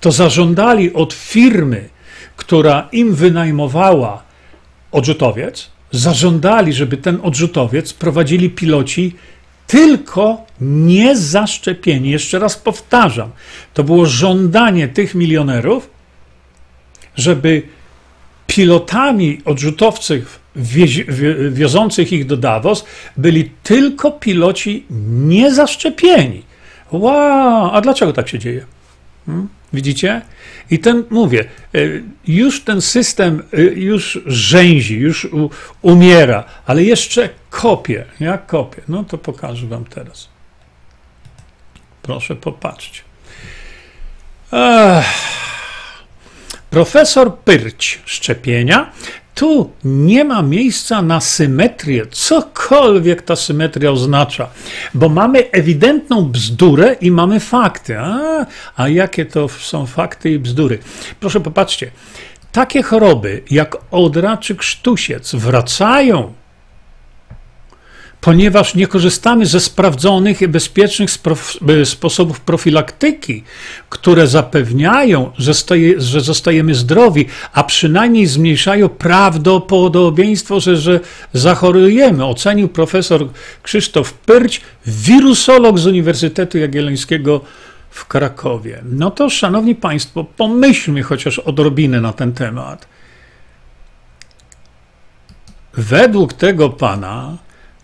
to 0.00 0.12
zażądali 0.12 0.92
od 0.92 1.12
firmy, 1.12 1.88
która 2.36 2.88
im 2.92 3.14
wynajmowała 3.14 4.22
odrzutowiec, 4.92 5.70
zażądali, 5.90 6.72
żeby 6.72 6.96
ten 6.96 7.18
odrzutowiec 7.22 7.92
prowadzili 7.92 8.50
piloci 8.50 9.16
tylko 9.66 10.44
niezaszczepieni. 10.60 12.10
Jeszcze 12.10 12.38
raz 12.38 12.56
powtarzam, 12.56 13.30
to 13.74 13.84
było 13.84 14.06
żądanie 14.06 14.88
tych 14.88 15.14
milionerów, 15.14 15.90
żeby 17.16 17.62
pilotami 18.46 19.40
odrzutowców 19.44 20.40
wiozących 21.50 22.12
ich 22.12 22.26
do 22.26 22.36
Davos 22.36 22.84
byli 23.16 23.50
tylko 23.62 24.10
piloci 24.10 24.86
niezaszczepieni. 25.26 26.42
Wow, 26.92 27.70
a 27.72 27.80
dlaczego 27.80 28.12
tak 28.12 28.28
się 28.28 28.38
dzieje? 28.38 28.66
Hmm? 29.26 29.48
Widzicie? 29.72 30.22
I 30.70 30.78
ten, 30.78 31.04
mówię, 31.10 31.44
y, 31.74 32.02
już 32.26 32.64
ten 32.64 32.80
system 32.80 33.42
y, 33.54 33.62
już 33.76 34.20
rzęzi, 34.26 34.98
już 34.98 35.28
umiera, 35.82 36.44
ale 36.66 36.82
jeszcze 36.82 37.28
kopie. 37.50 38.04
Jak 38.20 38.46
kopie? 38.46 38.82
No 38.88 39.04
to 39.04 39.18
pokażę 39.18 39.66
wam 39.66 39.84
teraz. 39.84 40.28
Proszę 42.02 42.36
popatrzcie. 42.36 43.02
Ech. 44.52 45.32
Profesor 46.72 47.38
Pyrć 47.38 48.00
szczepienia. 48.04 48.92
Tu 49.34 49.70
nie 49.84 50.24
ma 50.24 50.42
miejsca 50.42 51.02
na 51.02 51.20
symetrię, 51.20 52.06
cokolwiek 52.10 53.22
ta 53.22 53.36
symetria 53.36 53.90
oznacza, 53.90 54.48
bo 54.94 55.08
mamy 55.08 55.50
ewidentną 55.50 56.24
bzdurę 56.24 56.96
i 57.00 57.10
mamy 57.10 57.40
fakty. 57.40 57.98
A, 57.98 58.46
a 58.76 58.88
jakie 58.88 59.26
to 59.26 59.48
są 59.48 59.86
fakty 59.86 60.30
i 60.30 60.38
bzdury? 60.38 60.78
Proszę 61.20 61.40
popatrzcie. 61.40 61.90
Takie 62.52 62.82
choroby 62.82 63.42
jak 63.50 63.76
odra 63.90 64.36
czy 64.36 64.56
krztusiec 64.56 65.34
wracają 65.34 66.32
ponieważ 68.22 68.74
nie 68.74 68.86
korzystamy 68.86 69.46
ze 69.46 69.60
sprawdzonych 69.60 70.42
i 70.42 70.48
bezpiecznych 70.48 71.10
sposobów 71.84 72.40
profilaktyki, 72.40 73.44
które 73.88 74.26
zapewniają, 74.26 75.30
że, 75.38 75.54
stoje, 75.54 76.00
że 76.00 76.20
zostajemy 76.20 76.74
zdrowi, 76.74 77.26
a 77.52 77.64
przynajmniej 77.64 78.26
zmniejszają 78.26 78.88
prawdopodobieństwo, 78.88 80.60
że, 80.60 80.76
że 80.76 81.00
zachorujemy, 81.32 82.24
ocenił 82.24 82.68
profesor 82.68 83.28
Krzysztof 83.62 84.12
Pyrć, 84.12 84.60
wirusolog 84.86 85.78
z 85.78 85.86
Uniwersytetu 85.86 86.58
Jagiellońskiego 86.58 87.40
w 87.90 88.06
Krakowie. 88.06 88.82
No 88.84 89.10
to, 89.10 89.30
szanowni 89.30 89.74
państwo, 89.74 90.24
pomyślmy 90.24 91.02
chociaż 91.02 91.38
odrobinę 91.38 92.00
na 92.00 92.12
ten 92.12 92.32
temat. 92.32 92.86
Według 95.74 96.32
tego 96.32 96.70
pana 96.70 97.38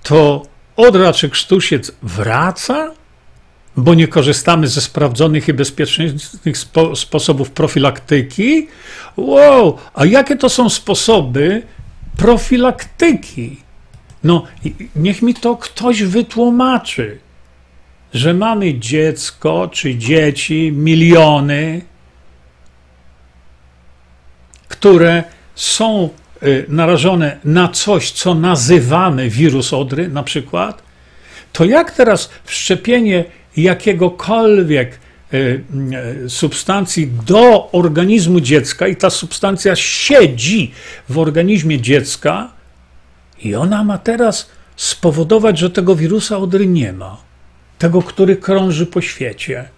to 0.08 0.42
odra 0.76 1.12
czy 1.12 1.30
krztusiec 1.30 1.92
wraca, 2.02 2.94
bo 3.76 3.94
nie 3.94 4.08
korzystamy 4.08 4.68
ze 4.68 4.80
sprawdzonych 4.80 5.48
i 5.48 5.52
bezpiecznych 5.52 6.58
spo, 6.58 6.96
sposobów 6.96 7.50
profilaktyki? 7.50 8.68
Wow, 9.16 9.78
a 9.94 10.04
jakie 10.04 10.36
to 10.36 10.48
są 10.48 10.68
sposoby 10.68 11.62
profilaktyki? 12.16 13.56
No, 14.24 14.44
niech 14.96 15.22
mi 15.22 15.34
to 15.34 15.56
ktoś 15.56 16.02
wytłumaczy, 16.02 17.18
że 18.14 18.34
mamy 18.34 18.78
dziecko 18.78 19.68
czy 19.72 19.94
dzieci, 19.94 20.72
miliony, 20.72 21.82
które 24.68 25.24
są 25.54 26.10
narażone 26.68 27.38
na 27.44 27.68
coś, 27.68 28.10
co 28.10 28.34
nazywamy 28.34 29.30
wirus 29.30 29.72
odry, 29.72 30.08
na 30.08 30.22
przykład, 30.22 30.82
to 31.52 31.64
jak 31.64 31.90
teraz 31.90 32.30
wszczepienie 32.44 33.24
jakiegokolwiek 33.56 34.98
y, 35.34 35.64
y, 36.24 36.30
substancji 36.30 37.06
do 37.26 37.72
organizmu 37.72 38.40
dziecka 38.40 38.88
i 38.88 38.96
ta 38.96 39.10
substancja 39.10 39.76
siedzi 39.76 40.72
w 41.08 41.18
organizmie 41.18 41.80
dziecka 41.80 42.52
i 43.42 43.54
ona 43.54 43.84
ma 43.84 43.98
teraz 43.98 44.50
spowodować, 44.76 45.58
że 45.58 45.70
tego 45.70 45.96
wirusa 45.96 46.38
odry 46.38 46.66
nie 46.66 46.92
ma, 46.92 47.16
tego, 47.78 48.02
który 48.02 48.36
krąży 48.36 48.86
po 48.86 49.00
świecie. 49.00 49.68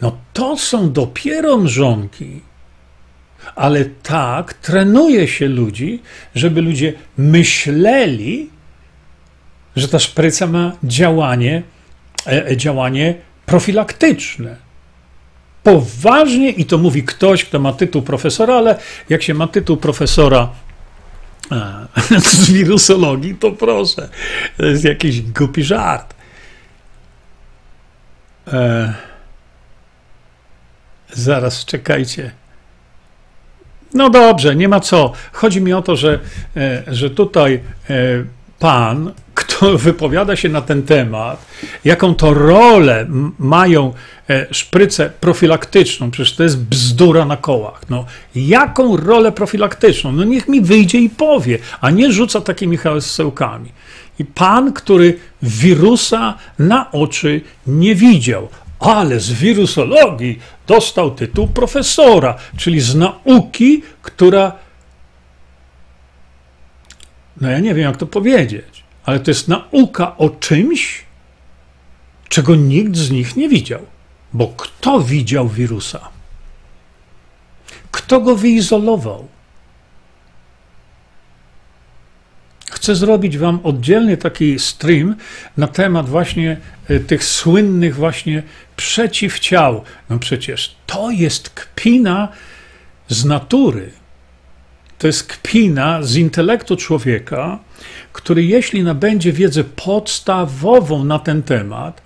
No 0.00 0.16
to 0.32 0.56
są 0.56 0.92
dopiero 0.92 1.56
mrzonki 1.56 2.40
ale 3.56 3.84
tak 3.84 4.54
trenuje 4.54 5.28
się 5.28 5.48
ludzi, 5.48 6.02
żeby 6.34 6.62
ludzie 6.62 6.92
myśleli, 7.16 8.50
że 9.76 9.88
ta 9.88 9.98
szpryca 9.98 10.46
ma 10.46 10.72
działanie, 10.84 11.62
e, 12.26 12.46
e, 12.46 12.56
działanie 12.56 13.14
profilaktyczne. 13.46 14.56
Poważnie, 15.62 16.50
i 16.50 16.64
to 16.64 16.78
mówi 16.78 17.02
ktoś, 17.02 17.44
kto 17.44 17.58
ma 17.58 17.72
tytuł 17.72 18.02
profesora, 18.02 18.54
ale 18.54 18.78
jak 19.08 19.22
się 19.22 19.34
ma 19.34 19.46
tytuł 19.46 19.76
profesora 19.76 20.48
e, 21.52 21.86
z 22.30 22.50
wirusologii, 22.50 23.34
to 23.34 23.52
proszę, 23.52 24.08
to 24.56 24.66
jest 24.66 24.84
jakiś 24.84 25.22
głupi 25.22 25.64
żart. 25.64 26.14
Zaraz, 31.12 31.64
czekajcie. 31.64 32.39
No 33.94 34.10
dobrze, 34.10 34.56
nie 34.56 34.68
ma 34.68 34.80
co. 34.80 35.12
Chodzi 35.32 35.60
mi 35.60 35.72
o 35.72 35.82
to, 35.82 35.96
że, 35.96 36.18
e, 36.56 36.82
że 36.86 37.10
tutaj 37.10 37.60
e, 37.90 37.94
pan, 38.58 39.12
kto 39.34 39.78
wypowiada 39.88 40.36
się 40.36 40.48
na 40.48 40.60
ten 40.60 40.82
temat, 40.82 41.46
jaką 41.84 42.14
to 42.14 42.34
rolę 42.34 43.06
mają 43.38 43.92
e, 44.30 44.46
szprycę 44.50 45.10
profilaktyczną, 45.20 46.10
przecież 46.10 46.36
to 46.36 46.42
jest 46.42 46.58
bzdura 46.58 47.24
na 47.24 47.36
kołach. 47.36 47.80
No, 47.90 48.04
jaką 48.34 48.96
rolę 48.96 49.32
profilaktyczną? 49.32 50.12
No 50.12 50.24
niech 50.24 50.48
mi 50.48 50.60
wyjdzie 50.60 50.98
i 50.98 51.10
powie, 51.10 51.58
a 51.80 51.90
nie 51.90 52.12
rzuca 52.12 52.40
takimi 52.40 52.76
hasełkami. 52.76 53.72
I 54.18 54.24
pan, 54.24 54.72
który 54.72 55.18
wirusa 55.42 56.34
na 56.58 56.92
oczy 56.92 57.40
nie 57.66 57.94
widział, 57.94 58.48
ale 58.80 59.20
z 59.20 59.32
wirusologii 59.32 60.38
dostał 60.70 61.10
tytuł 61.10 61.48
profesora, 61.48 62.38
czyli 62.56 62.80
z 62.80 62.94
nauki, 62.94 63.82
która. 64.02 64.52
No 67.40 67.50
ja 67.50 67.58
nie 67.58 67.74
wiem, 67.74 67.84
jak 67.84 67.96
to 67.96 68.06
powiedzieć, 68.06 68.84
ale 69.04 69.20
to 69.20 69.30
jest 69.30 69.48
nauka 69.48 70.16
o 70.16 70.30
czymś, 70.30 71.04
czego 72.28 72.54
nikt 72.54 72.96
z 72.96 73.10
nich 73.10 73.36
nie 73.36 73.48
widział. 73.48 73.80
Bo 74.32 74.48
kto 74.56 75.00
widział 75.00 75.48
wirusa? 75.48 76.08
Kto 77.90 78.20
go 78.20 78.36
wyizolował? 78.36 79.28
Chcę 82.80 82.94
zrobić 82.94 83.38
Wam 83.38 83.60
oddzielny 83.62 84.16
taki 84.16 84.58
stream 84.58 85.16
na 85.56 85.66
temat 85.66 86.08
właśnie 86.08 86.56
e, 86.88 87.00
tych 87.00 87.24
słynnych 87.24 87.94
właśnie 87.94 88.42
przeciwciał. 88.76 89.84
No 90.10 90.18
przecież 90.18 90.74
to 90.86 91.10
jest 91.10 91.50
kpina 91.50 92.28
z 93.08 93.24
natury. 93.24 93.90
To 94.98 95.06
jest 95.06 95.26
kpina 95.26 96.02
z 96.02 96.16
intelektu 96.16 96.76
człowieka, 96.76 97.58
który 98.12 98.44
jeśli 98.44 98.82
nabędzie 98.82 99.32
wiedzę 99.32 99.64
podstawową 99.64 101.04
na 101.04 101.18
ten 101.18 101.42
temat, 101.42 102.02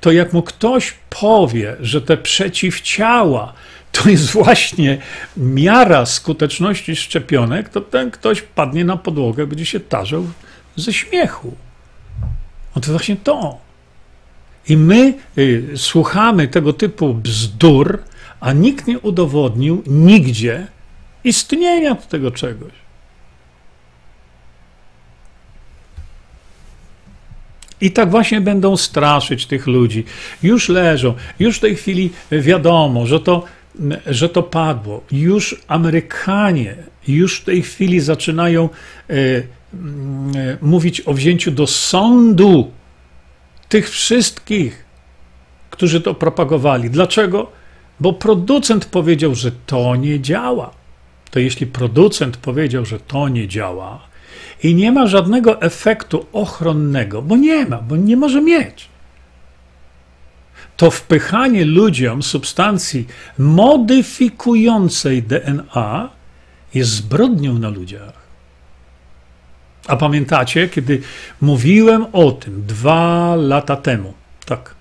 to 0.00 0.12
jak 0.12 0.32
mu 0.32 0.42
ktoś 0.42 0.94
powie, 1.10 1.76
że 1.80 2.00
te 2.00 2.16
przeciwciała 2.16 3.52
to 3.92 4.08
jest 4.08 4.30
właśnie 4.30 4.98
miara 5.36 6.06
skuteczności 6.06 6.96
szczepionek, 6.96 7.68
to 7.68 7.80
ten 7.80 8.10
ktoś 8.10 8.42
padnie 8.42 8.84
na 8.84 8.96
podłogę, 8.96 9.46
będzie 9.46 9.66
się 9.66 9.80
tarzał 9.80 10.26
ze 10.76 10.92
śmiechu. 10.92 11.56
No 12.76 12.82
to 12.82 12.90
właśnie 12.90 13.16
to. 13.16 13.58
I 14.68 14.76
my 14.76 15.14
y, 15.38 15.72
słuchamy 15.76 16.48
tego 16.48 16.72
typu 16.72 17.14
bzdur, 17.14 18.02
a 18.40 18.52
nikt 18.52 18.86
nie 18.86 18.98
udowodnił 18.98 19.82
nigdzie 19.86 20.66
istnienia 21.24 21.94
tego 21.94 22.30
czegoś. 22.30 22.72
I 27.80 27.90
tak 27.90 28.10
właśnie 28.10 28.40
będą 28.40 28.76
straszyć 28.76 29.46
tych 29.46 29.66
ludzi. 29.66 30.04
Już 30.42 30.68
leżą, 30.68 31.14
już 31.38 31.56
w 31.56 31.60
tej 31.60 31.76
chwili 31.76 32.10
wiadomo, 32.30 33.06
że 33.06 33.20
to 33.20 33.44
że 34.06 34.28
to 34.28 34.42
padło. 34.42 35.02
Już 35.12 35.62
Amerykanie 35.68 36.76
już 37.08 37.40
w 37.40 37.44
tej 37.44 37.62
chwili 37.62 38.00
zaczynają 38.00 38.68
e, 39.10 39.14
e, 39.14 39.42
mówić 40.62 41.00
o 41.00 41.14
wzięciu 41.14 41.50
do 41.50 41.66
sądu 41.66 42.70
tych 43.68 43.90
wszystkich, 43.90 44.84
którzy 45.70 46.00
to 46.00 46.14
propagowali. 46.14 46.90
Dlaczego? 46.90 47.52
Bo 48.00 48.12
producent 48.12 48.84
powiedział, 48.84 49.34
że 49.34 49.52
to 49.66 49.96
nie 49.96 50.20
działa. 50.20 50.70
To 51.30 51.38
jeśli 51.38 51.66
producent 51.66 52.36
powiedział, 52.36 52.84
że 52.84 53.00
to 53.00 53.28
nie 53.28 53.48
działa 53.48 54.08
i 54.62 54.74
nie 54.74 54.92
ma 54.92 55.06
żadnego 55.06 55.62
efektu 55.62 56.26
ochronnego, 56.32 57.22
bo 57.22 57.36
nie 57.36 57.66
ma, 57.66 57.78
bo 57.78 57.96
nie 57.96 58.16
może 58.16 58.40
mieć 58.40 58.88
to 60.78 60.90
wpychanie 60.90 61.64
ludziom 61.64 62.22
substancji 62.22 63.06
modyfikującej 63.38 65.22
DNA 65.22 66.08
jest 66.74 66.90
zbrodnią 66.90 67.58
na 67.58 67.68
ludziach. 67.68 68.12
A 69.86 69.96
pamiętacie, 69.96 70.68
kiedy 70.68 71.02
mówiłem 71.40 72.06
o 72.12 72.32
tym 72.32 72.62
dwa 72.66 73.36
lata 73.36 73.76
temu, 73.76 74.14
tak, 74.46 74.74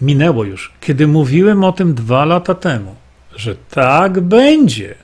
minęło 0.00 0.44
już, 0.44 0.72
kiedy 0.80 1.06
mówiłem 1.06 1.64
o 1.64 1.72
tym 1.72 1.94
dwa 1.94 2.24
lata 2.24 2.54
temu, 2.54 2.94
że 3.36 3.56
tak 3.70 4.20
będzie, 4.20 4.94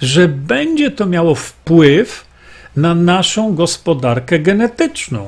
że 0.00 0.28
będzie 0.28 0.90
to 0.90 1.06
miało 1.06 1.34
wpływ 1.34 2.26
na 2.76 2.94
naszą 2.94 3.54
gospodarkę 3.54 4.38
genetyczną. 4.38 5.26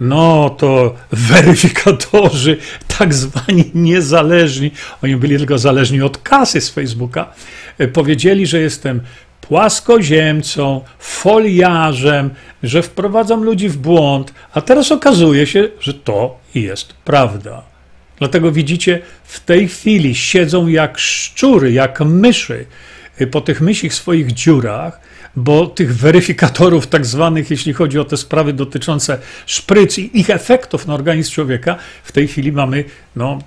No 0.00 0.50
to 0.50 0.94
weryfikatorzy, 1.12 2.56
tak 2.98 3.14
zwani 3.14 3.70
niezależni, 3.74 4.70
oni 5.02 5.16
byli 5.16 5.38
tylko 5.38 5.58
zależni 5.58 6.02
od 6.02 6.18
kasy 6.18 6.60
z 6.60 6.70
Facebooka, 6.70 7.32
e, 7.78 7.88
powiedzieli, 7.88 8.46
że 8.46 8.60
jestem 8.60 9.00
płaskoziemcą, 9.40 10.80
foliarzem, 10.98 12.30
że 12.62 12.82
wprowadzam 12.82 13.44
ludzi 13.44 13.68
w 13.68 13.76
błąd, 13.76 14.34
a 14.52 14.60
teraz 14.60 14.92
okazuje 14.92 15.46
się, 15.46 15.68
że 15.80 15.94
to 15.94 16.38
jest 16.54 16.92
prawda. 17.04 17.62
Dlatego 18.18 18.52
widzicie, 18.52 19.00
w 19.24 19.40
tej 19.40 19.68
chwili 19.68 20.14
siedzą 20.14 20.68
jak 20.68 20.98
szczury, 20.98 21.72
jak 21.72 22.00
myszy 22.00 22.66
y, 23.20 23.26
po 23.26 23.40
tych 23.40 23.60
mysich 23.60 23.94
swoich 23.94 24.32
dziurach, 24.32 25.00
bo 25.36 25.66
tych 25.66 25.96
weryfikatorów, 25.96 26.86
tak 26.86 27.06
zwanych, 27.06 27.50
jeśli 27.50 27.72
chodzi 27.72 27.98
o 27.98 28.04
te 28.04 28.16
sprawy 28.16 28.52
dotyczące 28.52 29.18
szpryc 29.46 29.98
i 29.98 30.20
ich 30.20 30.30
efektów 30.30 30.86
na 30.86 30.94
organizm 30.94 31.32
człowieka, 31.32 31.76
w 32.04 32.12
tej 32.12 32.28
chwili 32.28 32.52
mamy, 32.52 32.84
no, 33.16 33.38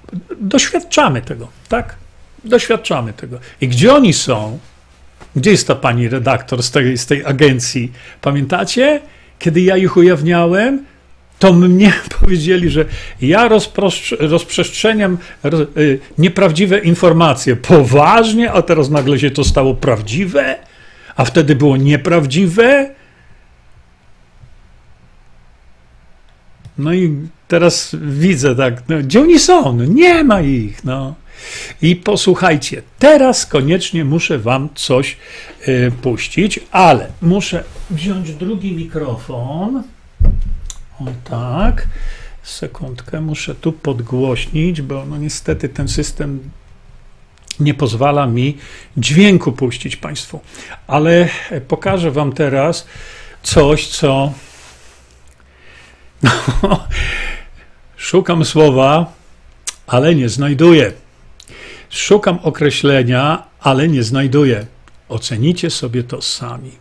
doświadczamy 0.41 1.21
tego, 1.21 1.47
tak? 1.69 1.95
Doświadczamy 2.43 3.13
tego. 3.13 3.39
I 3.61 3.67
gdzie 3.67 3.93
oni 3.93 4.13
są? 4.13 4.59
Gdzie 5.35 5.51
jest 5.51 5.67
ta 5.67 5.75
pani 5.75 6.09
redaktor 6.09 6.63
z 6.63 6.71
tej, 6.71 6.97
z 6.97 7.05
tej 7.05 7.25
agencji? 7.25 7.91
Pamiętacie, 8.21 9.01
kiedy 9.39 9.61
ja 9.61 9.77
ich 9.77 9.97
ujawniałem? 9.97 10.85
To 11.39 11.53
mnie 11.53 11.93
powiedzieli, 12.19 12.69
że 12.69 12.85
ja 13.21 13.49
rozprzestrzeniam 14.19 15.17
y, 15.77 15.99
nieprawdziwe 16.17 16.79
informacje. 16.79 17.55
Poważnie, 17.55 18.51
a 18.51 18.61
teraz 18.61 18.89
nagle 18.89 19.19
się 19.19 19.31
to 19.31 19.43
stało 19.43 19.73
prawdziwe, 19.73 20.66
a 21.17 21.25
wtedy 21.25 21.55
było 21.55 21.77
nieprawdziwe. 21.77 22.89
No 26.77 26.93
i 26.93 27.27
teraz 27.47 27.95
widzę 28.01 28.55
tak, 28.55 28.89
no, 28.89 28.97
gdzie 28.97 29.21
oni 29.21 29.39
są? 29.39 29.73
No, 29.73 29.85
nie 29.85 30.23
ma 30.23 30.41
ich. 30.41 30.83
No. 30.83 31.15
I 31.81 31.95
posłuchajcie, 31.95 32.81
teraz 32.99 33.45
koniecznie 33.45 34.05
muszę 34.05 34.39
Wam 34.39 34.69
coś 34.75 35.17
y, 35.67 35.91
puścić, 36.01 36.59
ale 36.71 37.07
muszę 37.21 37.63
wziąć 37.89 38.33
drugi 38.33 38.73
mikrofon. 38.73 39.83
O 40.99 41.05
tak. 41.29 41.87
Sekundkę, 42.43 43.21
muszę 43.21 43.55
tu 43.55 43.71
podgłośnić, 43.71 44.81
bo 44.81 45.05
no 45.05 45.17
niestety 45.17 45.69
ten 45.69 45.87
system 45.87 46.39
nie 47.59 47.73
pozwala 47.73 48.27
mi 48.27 48.57
dźwięku 48.97 49.51
puścić 49.51 49.95
Państwu. 49.95 50.39
Ale 50.87 51.29
pokażę 51.67 52.11
Wam 52.11 52.33
teraz 52.33 52.87
coś, 53.43 53.87
co. 53.87 54.31
No, 56.63 56.87
szukam 57.97 58.45
słowa, 58.45 59.13
ale 59.87 60.15
nie 60.15 60.29
znajduję. 60.29 60.91
Szukam 61.89 62.39
określenia, 62.43 63.43
ale 63.59 63.87
nie 63.87 64.03
znajduję. 64.03 64.65
Ocenicie 65.09 65.69
sobie 65.69 66.03
to 66.03 66.21
sami. 66.21 66.71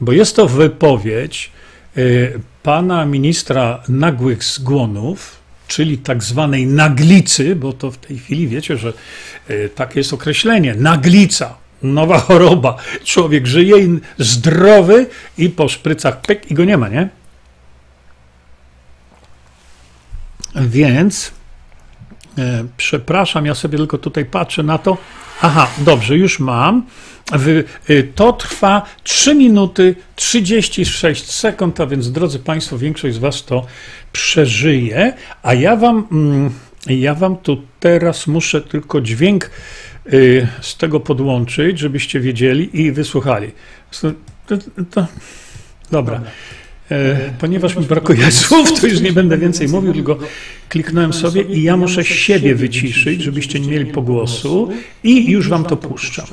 Bo 0.00 0.12
jest 0.12 0.36
to 0.36 0.46
wypowiedź 0.46 1.50
y, 1.96 2.40
pana 2.62 3.06
ministra 3.06 3.82
nagłych 3.88 4.44
zgonów, 4.44 5.36
czyli 5.68 5.98
tak 5.98 6.22
zwanej 6.22 6.66
naglicy, 6.66 7.56
bo 7.56 7.72
to 7.72 7.90
w 7.90 7.96
tej 7.98 8.18
chwili 8.18 8.48
wiecie, 8.48 8.76
że 8.76 8.92
y, 9.50 9.70
takie 9.74 10.00
jest 10.00 10.12
określenie 10.12 10.74
naglica, 10.74 11.54
nowa 11.82 12.18
choroba. 12.26 12.76
Człowiek 13.04 13.46
żyje 13.46 13.76
zdrowy 14.18 15.06
i 15.38 15.50
po 15.50 15.68
szprycach 15.68 16.20
pyk 16.20 16.50
i 16.50 16.54
go 16.54 16.64
nie 16.64 16.76
ma, 16.76 16.88
nie? 16.88 17.08
Więc 20.54 21.32
E, 22.38 22.64
przepraszam, 22.76 23.46
ja 23.46 23.54
sobie 23.54 23.78
tylko 23.78 23.98
tutaj 23.98 24.24
patrzę 24.24 24.62
na 24.62 24.78
to. 24.78 24.96
Aha, 25.42 25.70
dobrze, 25.78 26.16
już 26.16 26.40
mam. 26.40 26.86
E, 27.88 28.02
to 28.02 28.32
trwa 28.32 28.82
3 29.02 29.34
minuty 29.34 29.94
36 30.16 31.30
sekund, 31.30 31.80
a 31.80 31.86
więc 31.86 32.12
drodzy 32.12 32.38
Państwo, 32.38 32.78
większość 32.78 33.14
z 33.14 33.18
Was 33.18 33.44
to 33.44 33.66
przeżyje. 34.12 35.12
A 35.42 35.54
ja 35.54 35.76
Wam, 35.76 36.06
mm, 36.12 36.50
ja 36.86 37.14
wam 37.14 37.36
tu 37.36 37.62
teraz 37.80 38.26
muszę 38.26 38.60
tylko 38.60 39.00
dźwięk 39.00 39.44
e, 40.06 40.10
z 40.60 40.76
tego 40.76 41.00
podłączyć, 41.00 41.78
żebyście 41.78 42.20
wiedzieli 42.20 42.80
i 42.80 42.92
wysłuchali. 42.92 43.50
To, 44.00 44.12
to, 44.46 44.56
to, 44.90 45.06
dobra. 45.90 46.16
E, 46.16 46.22
ponieważ 47.38 47.76
mi 47.76 47.84
brakuje 47.84 48.32
słów, 48.40 48.80
to 48.80 48.86
już 48.86 49.00
nie 49.00 49.12
będę 49.12 49.38
więcej 49.38 49.68
mówił, 49.68 49.92
tylko 49.92 50.18
kliknąłem 50.68 51.12
sobie 51.12 51.42
i 51.42 51.62
ja 51.62 51.76
muszę 51.76 52.04
siebie 52.04 52.54
wyciszyć, 52.54 53.22
żebyście 53.22 53.60
nie 53.60 53.68
mieli 53.68 53.86
pogłosu 53.86 54.70
i 55.04 55.30
już 55.30 55.48
wam 55.48 55.64
to 55.64 55.76
puszczam. 55.76 56.26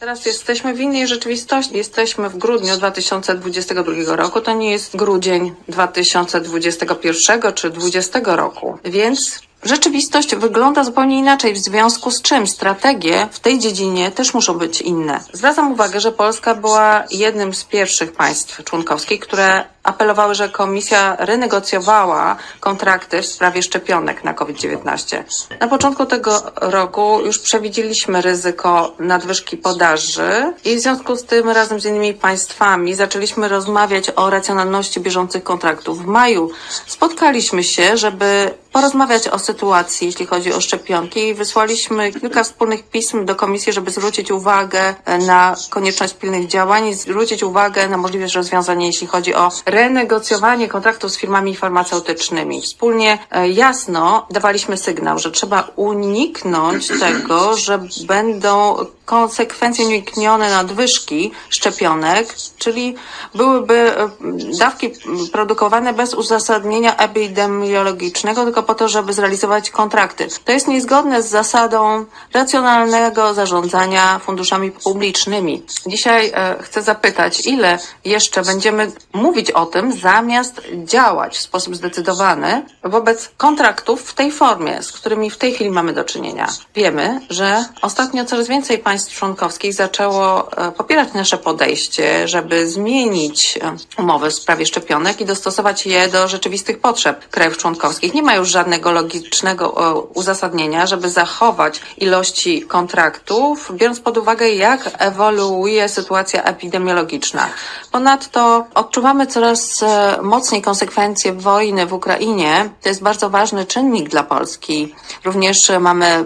Teraz 0.00 0.26
jesteśmy 0.26 0.74
w 0.74 0.80
innej 0.80 1.06
rzeczywistości. 1.06 1.76
Jesteśmy 1.76 2.28
w 2.28 2.38
grudniu 2.38 2.76
2022 2.76 4.16
roku. 4.16 4.40
To 4.40 4.52
nie 4.52 4.70
jest 4.70 4.96
grudzień 4.96 5.54
2021 5.68 7.52
czy 7.52 7.70
2020 7.70 8.20
roku. 8.36 8.78
Więc 8.84 9.40
Rzeczywistość 9.62 10.36
wygląda 10.36 10.84
zupełnie 10.84 11.18
inaczej, 11.18 11.54
w 11.54 11.58
związku 11.58 12.10
z 12.10 12.22
czym 12.22 12.46
strategie 12.46 13.28
w 13.32 13.40
tej 13.40 13.58
dziedzinie 13.58 14.10
też 14.10 14.34
muszą 14.34 14.54
być 14.54 14.80
inne. 14.80 15.20
Zwracam 15.32 15.72
uwagę, 15.72 16.00
że 16.00 16.12
Polska 16.12 16.54
była 16.54 17.04
jednym 17.10 17.54
z 17.54 17.64
pierwszych 17.64 18.12
państw 18.12 18.64
członkowskich, 18.64 19.20
które 19.20 19.64
apelowały, 19.82 20.34
że 20.34 20.48
komisja 20.48 21.16
renegocjowała 21.18 22.36
kontrakty 22.60 23.22
w 23.22 23.26
sprawie 23.26 23.62
szczepionek 23.62 24.24
na 24.24 24.34
COVID-19. 24.34 25.24
Na 25.60 25.68
początku 25.68 26.06
tego 26.06 26.42
roku 26.56 27.20
już 27.24 27.38
przewidzieliśmy 27.38 28.22
ryzyko 28.22 28.92
nadwyżki 28.98 29.56
podaży 29.56 30.52
i 30.64 30.76
w 30.76 30.80
związku 30.80 31.16
z 31.16 31.24
tym 31.24 31.48
razem 31.48 31.80
z 31.80 31.84
innymi 31.84 32.14
państwami 32.14 32.94
zaczęliśmy 32.94 33.48
rozmawiać 33.48 34.10
o 34.16 34.30
racjonalności 34.30 35.00
bieżących 35.00 35.42
kontraktów. 35.42 36.02
W 36.02 36.06
maju 36.06 36.50
spotkaliśmy 36.86 37.64
się, 37.64 37.96
żeby 37.96 38.54
porozmawiać 38.72 39.28
o 39.28 39.38
sytuacji, 39.38 40.06
jeśli 40.06 40.26
chodzi 40.26 40.52
o 40.52 40.60
szczepionki 40.60 41.28
i 41.28 41.34
wysłaliśmy 41.34 42.12
kilka 42.12 42.44
wspólnych 42.44 42.88
pism 42.88 43.24
do 43.24 43.36
komisji, 43.36 43.72
żeby 43.72 43.90
zwrócić 43.90 44.30
uwagę 44.30 44.94
na 45.26 45.56
konieczność 45.70 46.14
pilnych 46.14 46.46
działań 46.46 46.86
i 46.86 46.94
zwrócić 46.94 47.42
uwagę 47.42 47.88
na 47.88 47.96
możliwość 47.96 48.34
rozwiązania, 48.34 48.86
jeśli 48.86 49.06
chodzi 49.06 49.34
o 49.34 49.50
renegocjowanie 49.80 50.68
kontraktów 50.68 51.12
z 51.12 51.16
firmami 51.16 51.56
farmaceutycznymi. 51.56 52.62
Wspólnie 52.62 53.18
e, 53.30 53.48
jasno 53.48 54.26
dawaliśmy 54.30 54.76
sygnał, 54.76 55.18
że 55.18 55.30
trzeba 55.30 55.68
uniknąć 55.76 56.88
tego, 57.04 57.56
że 57.56 57.80
będą 58.06 58.76
konsekwencje 59.04 59.86
uniknione 59.86 60.50
nadwyżki 60.50 61.30
szczepionek, 61.48 62.34
czyli 62.58 62.94
byłyby 63.34 63.74
e, 63.74 64.10
dawki 64.58 64.90
produkowane 65.32 65.92
bez 65.92 66.14
uzasadnienia 66.14 66.96
epidemiologicznego, 66.96 68.44
tylko 68.44 68.62
po 68.62 68.74
to, 68.74 68.88
żeby 68.88 69.12
zrealizować 69.12 69.70
kontrakty. 69.70 70.28
To 70.44 70.52
jest 70.52 70.68
niezgodne 70.68 71.22
z 71.22 71.28
zasadą 71.28 72.04
racjonalnego 72.32 73.34
zarządzania 73.34 74.18
funduszami 74.18 74.70
publicznymi. 74.70 75.62
Dzisiaj 75.86 76.32
e, 76.34 76.56
chcę 76.62 76.82
zapytać, 76.82 77.46
ile 77.46 77.78
jeszcze 78.04 78.42
będziemy 78.42 78.92
mówić 79.12 79.50
o 79.50 79.59
tym, 79.66 79.92
zamiast 79.92 80.62
działać 80.84 81.36
w 81.38 81.42
sposób 81.42 81.76
zdecydowany 81.76 82.62
wobec 82.84 83.30
kontraktów 83.36 84.02
w 84.02 84.14
tej 84.14 84.32
formie, 84.32 84.82
z 84.82 84.92
którymi 84.92 85.30
w 85.30 85.38
tej 85.38 85.52
chwili 85.52 85.70
mamy 85.70 85.92
do 85.92 86.04
czynienia. 86.04 86.46
Wiemy, 86.74 87.20
że 87.30 87.64
ostatnio 87.82 88.24
coraz 88.24 88.48
więcej 88.48 88.78
państw 88.78 89.00
państw 89.00 89.18
członkowskich 89.18 89.74
zaczęło 89.74 90.52
e, 90.52 90.72
popierać 90.72 91.12
nasze 91.12 91.38
podejście, 91.38 92.28
żeby 92.28 92.70
zmienić 92.70 93.58
e, 93.62 93.76
umowy 94.02 94.30
w 94.30 94.34
sprawie 94.34 94.66
szczepionek 94.66 95.20
i 95.20 95.24
dostosować 95.24 95.86
je 95.86 96.08
do 96.08 96.28
rzeczywistych 96.28 96.80
potrzeb 96.80 97.28
krajów 97.28 97.56
członkowskich. 97.56 98.14
Nie 98.14 98.22
ma 98.22 98.34
już 98.34 98.48
żadnego 98.48 98.92
logicznego 98.92 99.64
e, 99.66 99.94
uzasadnienia, 99.94 100.86
żeby 100.86 101.10
zachować 101.10 101.80
ilości 101.98 102.62
kontraktów, 102.62 103.70
biorąc 103.72 104.00
pod 104.00 104.18
uwagę, 104.18 104.50
jak 104.50 104.90
ewoluuje 104.98 105.88
sytuacja 105.88 106.42
epidemiologiczna. 106.42 107.48
Ponadto 107.92 108.66
odczuwamy 108.74 109.26
coraz 109.26 109.49
e, 109.82 110.18
mocniej 110.22 110.62
konsekwencje 110.62 111.32
wojny 111.32 111.86
w 111.86 111.92
Ukrainie. 111.92 112.70
To 112.82 112.88
jest 112.88 113.02
bardzo 113.02 113.30
ważny 113.30 113.66
czynnik 113.66 114.08
dla 114.08 114.22
Polski. 114.22 114.94
Również 115.24 115.72
mamy 115.80 116.24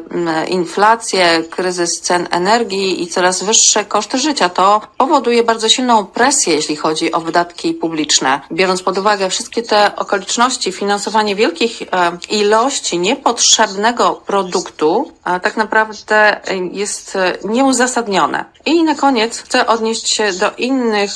inflację, 0.49 1.43
kryzys 1.51 2.01
cen 2.01 2.29
energii 2.31 3.03
i 3.03 3.07
coraz 3.07 3.43
wyższe 3.43 3.85
koszty 3.85 4.19
życia. 4.19 4.49
To 4.49 4.81
powoduje 4.99 5.43
bardzo 5.43 5.69
silną 5.69 6.07
presję, 6.07 6.55
jeśli 6.55 6.77
chodzi 6.77 7.13
o 7.13 7.21
wydatki 7.21 7.75
publiczne. 7.75 8.41
Biorąc 8.53 8.83
pod 8.83 8.99
uwagę 8.99 9.31
wszystkie 9.31 9.63
te 9.63 9.97
okoliczności, 9.97 10.73
finansowanie 10.73 11.37
wielkich 11.37 11.83
e, 11.83 11.87
ilości 12.31 12.99
niepotrzebnego 12.99 14.23
produktu 14.27 15.13
tak 15.43 15.57
naprawdę 15.57 16.41
jest 16.73 17.17
e, 17.17 17.33
nieuzasadnione. 17.45 18.45
I 18.67 18.85
na 18.85 18.95
koniec 18.95 19.39
chcę 19.39 19.67
odnieść 19.67 20.09
się 20.09 20.33
do 20.33 20.51
innych 20.59 21.11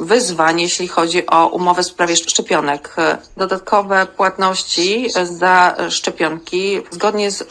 wyzwań, 0.00 0.60
jeśli 0.60 0.88
chodzi 0.88 1.26
o 1.26 1.43
umowę 1.46 1.82
w 1.82 1.86
sprawie 1.86 2.16
szczepionek. 2.16 2.94
E, 2.98 3.18
Dodatkowe 3.36 4.06
płatności 4.06 5.10
za 5.22 5.76
szczepionki 5.90 6.80
zgodnie 6.90 7.30
z 7.30 7.42
e, 7.42 7.44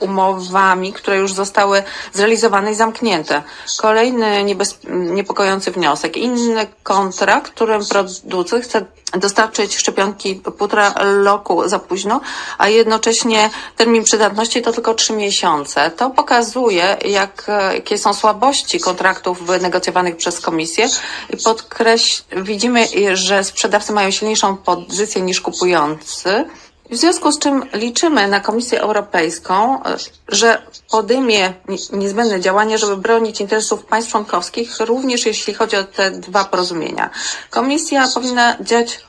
umowami, 0.00 0.92
które 0.92 1.16
już 1.16 1.32
zostały 1.32 1.82
zrealizowane 2.12 2.72
i 2.72 2.74
zamknięte. 2.74 3.42
Kolejny 3.78 4.44
niepokojący 4.88 5.70
wniosek. 5.70 6.16
Inny 6.16 6.66
kontrakt, 6.82 7.52
którym 7.52 7.82
producent 8.28 8.64
chce 8.64 8.84
dostarczyć 9.18 9.76
szczepionki 9.76 10.34
półtora 10.34 10.94
roku 11.24 11.68
za 11.68 11.78
późno, 11.78 12.20
a 12.58 12.68
jednocześnie 12.68 13.50
termin 13.76 14.04
przydatności 14.04 14.62
to 14.62 14.72
tylko 14.72 14.94
trzy 14.94 15.12
miesiące. 15.12 15.90
To 15.90 16.10
pokazuje, 16.10 16.96
jak, 17.04 17.44
e, 17.48 17.74
jakie 17.74 17.98
są 17.98 18.14
słabości 18.14 18.80
kontraktów 18.80 19.46
wynegocjowanych 19.46 20.16
przez 20.16 20.40
Komisję 20.40 20.88
i 21.30 21.36
podkreś... 21.36 22.24
widzimy, 22.36 22.86
że 23.12 23.29
sprzedawcy 23.42 23.92
mają 23.92 24.10
silniejszą 24.10 24.56
pozycję 24.56 25.22
niż 25.22 25.40
kupujący. 25.40 26.44
W 26.90 26.96
związku 26.96 27.32
z 27.32 27.38
czym 27.38 27.64
liczymy 27.72 28.28
na 28.28 28.40
Komisję 28.40 28.80
Europejską, 28.80 29.82
e, 29.84 29.96
że 30.28 30.62
podejmie 30.90 31.52
ni- 31.68 31.78
niezbędne 31.92 32.40
działania, 32.40 32.78
żeby 32.78 32.96
bronić 32.96 33.40
interesów 33.40 33.84
państw 33.84 34.10
członkowskich, 34.10 34.80
również 34.80 35.26
jeśli 35.26 35.54
chodzi 35.54 35.76
o 35.76 35.84
te 35.84 36.10
dwa 36.10 36.44
porozumienia. 36.44 37.10
Komisja 37.50 38.08
powinna 38.14 38.56
działać, 38.60 39.00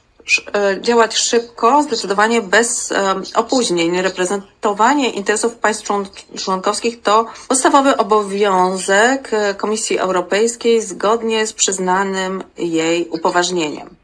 e, 0.55 0.81
działać 0.81 1.17
szybko, 1.17 1.83
zdecydowanie 1.83 2.41
bez 2.41 2.91
em, 2.91 3.23
opóźnień. 3.35 4.01
Reprezentowanie 4.01 5.09
interesów 5.09 5.55
państw 5.55 5.83
człon- 5.87 6.05
członkowskich 6.37 7.01
to 7.01 7.25
podstawowy 7.47 7.97
obowiązek 7.97 9.29
e, 9.33 9.53
Komisji 9.55 9.97
Europejskiej 9.99 10.81
zgodnie 10.81 11.47
z 11.47 11.53
przyznanym 11.53 12.43
jej 12.57 13.09
upoważnieniem. 13.09 14.00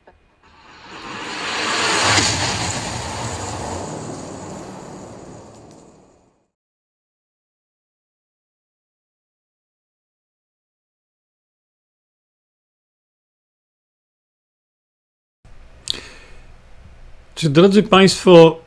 Czy 17.38 17.50
drodzy 17.50 17.84
Państwo, 17.84 18.60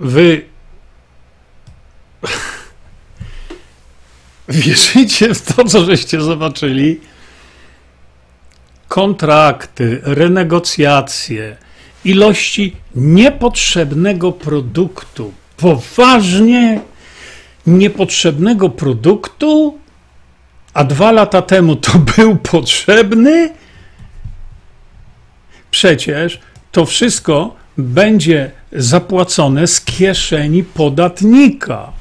Wy 0.00 0.44
wierzycie 4.48 5.34
w 5.34 5.42
to, 5.42 5.64
co 5.64 5.84
żeście 5.84 6.20
zobaczyli? 6.20 7.00
Kontrakty, 8.88 10.00
renegocjacje, 10.02 11.56
ilości 12.04 12.76
niepotrzebnego 12.94 14.32
produktu. 14.32 15.32
Poważnie 15.56 16.80
niepotrzebnego 17.66 18.68
produktu, 18.68 19.78
a 20.74 20.84
dwa 20.84 21.12
lata 21.12 21.42
temu 21.42 21.76
to 21.76 21.92
był 22.16 22.36
potrzebny? 22.36 23.54
Przecież 25.70 26.40
to 26.72 26.86
wszystko 26.86 27.59
będzie 27.82 28.50
zapłacone 28.72 29.66
z 29.66 29.80
kieszeni 29.80 30.64
podatnika. 30.64 31.92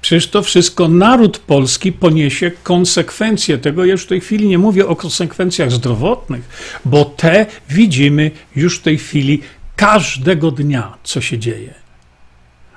Przecież 0.00 0.28
to 0.28 0.42
wszystko 0.42 0.88
naród 0.88 1.38
polski 1.38 1.92
poniesie 1.92 2.50
konsekwencje 2.62 3.58
tego. 3.58 3.84
Ja 3.84 3.92
już 3.92 4.02
w 4.02 4.06
tej 4.06 4.20
chwili 4.20 4.48
nie 4.48 4.58
mówię 4.58 4.88
o 4.88 4.96
konsekwencjach 4.96 5.72
zdrowotnych, 5.72 6.42
bo 6.84 7.04
te 7.04 7.46
widzimy 7.68 8.30
już 8.56 8.78
w 8.78 8.82
tej 8.82 8.98
chwili 8.98 9.40
każdego 9.76 10.50
dnia, 10.50 10.94
co 11.02 11.20
się 11.20 11.38
dzieje. 11.38 11.74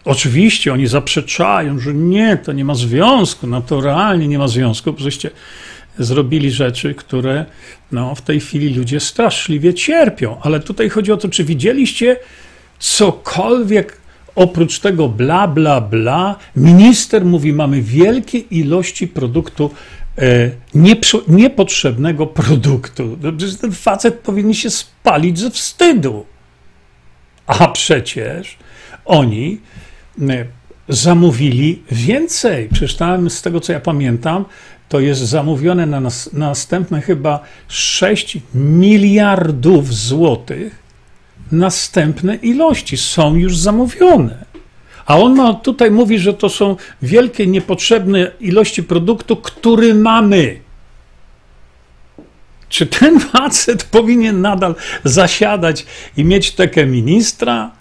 Oczywiście 0.05 0.73
oni 0.73 0.87
zaprzeczają, 0.87 1.79
że 1.79 1.93
nie, 1.93 2.37
to 2.37 2.53
nie 2.53 2.65
ma 2.65 2.75
związku, 2.75 3.47
naturalnie 3.47 4.27
nie 4.27 4.37
ma 4.37 4.47
związku, 4.47 4.93
żeście 4.97 5.31
zrobili 5.99 6.51
rzeczy, 6.51 6.93
które 6.93 7.45
no, 7.91 8.15
w 8.15 8.21
tej 8.21 8.39
chwili 8.39 8.73
ludzie 8.73 8.99
straszliwie 8.99 9.73
cierpią. 9.73 10.37
Ale 10.41 10.59
tutaj 10.59 10.89
chodzi 10.89 11.11
o 11.11 11.17
to, 11.17 11.29
czy 11.29 11.43
widzieliście 11.43 12.17
cokolwiek 12.79 13.97
oprócz 14.35 14.79
tego 14.79 15.07
bla, 15.09 15.47
bla, 15.47 15.81
bla. 15.81 16.35
Minister 16.55 17.25
mówi, 17.25 17.53
mamy 17.53 17.81
wielkie 17.81 18.37
ilości 18.37 19.07
produktu, 19.07 19.71
e, 20.17 20.51
niepotrzebnego 21.27 22.27
produktu. 22.27 23.17
No, 23.21 23.31
ten 23.61 23.71
facet 23.71 24.19
powinien 24.19 24.53
się 24.53 24.69
spalić 24.69 25.39
ze 25.39 25.51
wstydu. 25.51 26.25
A 27.47 27.67
przecież 27.67 28.57
oni 29.05 29.59
e, 30.29 30.45
zamówili 30.89 31.83
więcej. 31.91 32.69
Przecież 32.71 32.95
tam, 32.95 33.29
z 33.29 33.41
tego 33.41 33.59
co 33.59 33.73
ja 33.73 33.79
pamiętam, 33.79 34.45
to 34.89 34.99
jest 34.99 35.21
zamówione 35.21 35.85
na, 35.85 35.99
nas, 35.99 36.33
na 36.33 36.47
następne 36.47 37.01
chyba 37.01 37.39
6 37.67 38.37
miliardów 38.55 39.93
złotych. 39.93 40.85
Następne 41.51 42.35
ilości 42.35 42.97
są 42.97 43.35
już 43.35 43.57
zamówione. 43.57 44.45
A 45.05 45.17
on 45.17 45.35
ma, 45.35 45.53
tutaj 45.53 45.91
mówi, 45.91 46.19
że 46.19 46.33
to 46.33 46.49
są 46.49 46.75
wielkie, 47.01 47.47
niepotrzebne 47.47 48.31
ilości 48.39 48.83
produktu, 48.83 49.35
który 49.35 49.93
mamy. 49.95 50.59
Czy 52.69 52.85
ten 52.85 53.19
facet 53.31 53.83
powinien 53.83 54.41
nadal 54.41 54.75
zasiadać 55.03 55.85
i 56.17 56.23
mieć 56.23 56.51
tekę 56.51 56.85
ministra? 56.85 57.71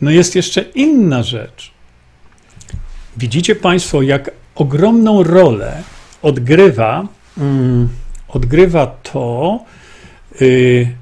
No 0.00 0.10
jest 0.10 0.36
jeszcze 0.36 0.62
inna 0.62 1.22
rzecz. 1.22 1.77
Widzicie 3.18 3.54
Państwo, 3.54 4.02
jak 4.02 4.30
ogromną 4.54 5.22
rolę 5.22 5.82
odgrywa, 6.22 7.08
mm, 7.38 7.88
odgrywa 8.28 8.86
to, 8.86 9.58
y, 10.42 10.96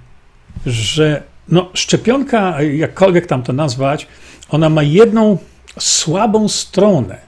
że 0.67 1.23
no, 1.49 1.71
szczepionka, 1.75 2.63
jakkolwiek 2.63 3.27
tam 3.27 3.43
to 3.43 3.53
nazwać, 3.53 4.07
ona 4.49 4.69
ma 4.69 4.83
jedną 4.83 5.39
słabą 5.79 6.49
stronę. 6.49 7.19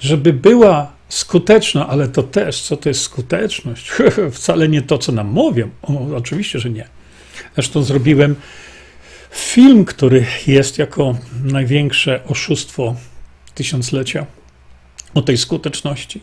Żeby 0.00 0.32
była 0.32 0.92
skuteczna, 1.08 1.88
ale 1.88 2.08
to 2.08 2.22
też, 2.22 2.62
co 2.62 2.76
to 2.76 2.88
jest 2.88 3.00
skuteczność? 3.00 3.92
Wcale 4.32 4.68
nie 4.68 4.82
to, 4.82 4.98
co 4.98 5.12
nam 5.12 5.26
mówią. 5.26 5.68
O, 5.82 6.16
oczywiście, 6.16 6.58
że 6.58 6.70
nie. 6.70 6.88
Zresztą 7.54 7.82
zrobiłem 7.82 8.36
film, 9.36 9.84
który 9.84 10.26
jest 10.46 10.78
jako 10.78 11.14
największe 11.44 12.20
oszustwo 12.26 12.94
tysiąclecia 13.54 14.26
o 15.14 15.22
tej 15.22 15.36
skuteczności. 15.36 16.20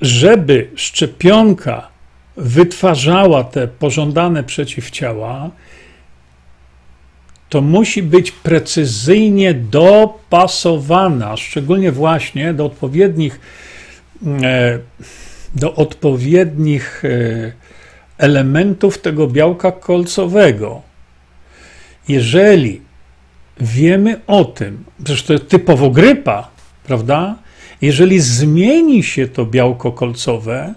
Żeby 0.00 0.70
szczepionka 0.74 1.88
wytwarzała 2.36 3.44
te 3.44 3.68
pożądane 3.68 4.44
przeciwciała, 4.44 5.50
to 7.48 7.60
musi 7.60 8.02
być 8.02 8.30
precyzyjnie 8.30 9.54
dopasowana, 9.54 11.36
szczególnie 11.36 11.92
właśnie 11.92 12.54
do 12.54 12.64
odpowiednich, 12.66 13.40
e, 14.42 14.78
do 15.54 15.74
odpowiednich 15.74 17.04
e, 17.04 17.52
elementów 18.18 18.98
tego 18.98 19.26
białka 19.26 19.72
kolcowego. 19.72 20.91
Jeżeli 22.08 22.80
wiemy 23.60 24.20
o 24.26 24.44
tym, 24.44 24.84
przecież 25.04 25.22
to 25.22 25.32
jest 25.32 25.48
typowo 25.48 25.90
grypa, 25.90 26.50
prawda? 26.84 27.38
Jeżeli 27.82 28.20
zmieni 28.20 29.02
się 29.02 29.28
to 29.28 29.46
białko 29.46 29.92
kolcowe, 29.92 30.74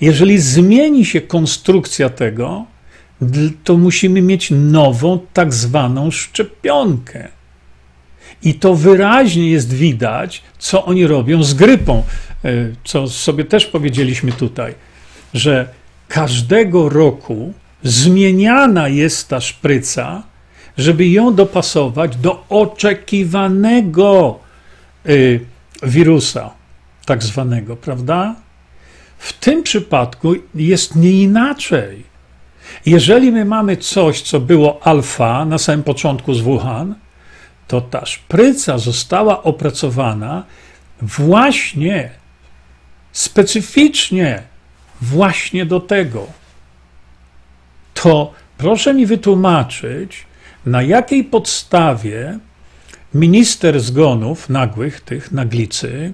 jeżeli 0.00 0.38
zmieni 0.38 1.04
się 1.04 1.20
konstrukcja 1.20 2.08
tego, 2.10 2.64
to 3.64 3.76
musimy 3.76 4.22
mieć 4.22 4.50
nową, 4.50 5.18
tak 5.32 5.54
zwaną 5.54 6.10
szczepionkę. 6.10 7.28
I 8.42 8.54
to 8.54 8.74
wyraźnie 8.74 9.50
jest 9.50 9.74
widać, 9.74 10.42
co 10.58 10.84
oni 10.84 11.06
robią 11.06 11.42
z 11.42 11.54
grypą, 11.54 12.02
e, 12.44 12.50
co 12.84 13.08
sobie 13.08 13.44
też 13.44 13.66
powiedzieliśmy 13.66 14.32
tutaj, 14.32 14.74
że 15.34 15.68
każdego 16.08 16.88
roku 16.88 17.52
zmieniana 17.82 18.88
jest 18.88 19.28
ta 19.28 19.40
szpryca, 19.40 20.22
żeby 20.78 21.08
ją 21.08 21.34
dopasować 21.34 22.16
do 22.16 22.44
oczekiwanego 22.48 24.38
y, 25.06 25.40
wirusa, 25.82 26.50
tak 27.04 27.22
zwanego, 27.22 27.76
prawda? 27.76 28.34
W 29.18 29.32
tym 29.32 29.62
przypadku 29.62 30.34
jest 30.54 30.96
nie 30.96 31.10
inaczej. 31.10 32.04
Jeżeli 32.86 33.32
my 33.32 33.44
mamy 33.44 33.76
coś, 33.76 34.22
co 34.22 34.40
było 34.40 34.86
alfa 34.86 35.44
na 35.44 35.58
samym 35.58 35.82
początku 35.82 36.34
z 36.34 36.40
Wuhan, 36.40 36.94
to 37.68 37.80
ta 37.80 38.06
szpryca 38.06 38.78
została 38.78 39.42
opracowana 39.42 40.44
właśnie 41.02 42.10
specyficznie 43.12 44.42
właśnie 45.00 45.66
do 45.66 45.80
tego. 45.80 46.26
To 47.94 48.32
proszę 48.58 48.94
mi 48.94 49.06
wytłumaczyć, 49.06 50.27
na 50.66 50.82
jakiej 50.82 51.24
podstawie 51.24 52.38
minister 53.14 53.80
zgonów 53.80 54.48
nagłych, 54.48 55.00
tych 55.00 55.32
naglicy, 55.32 56.12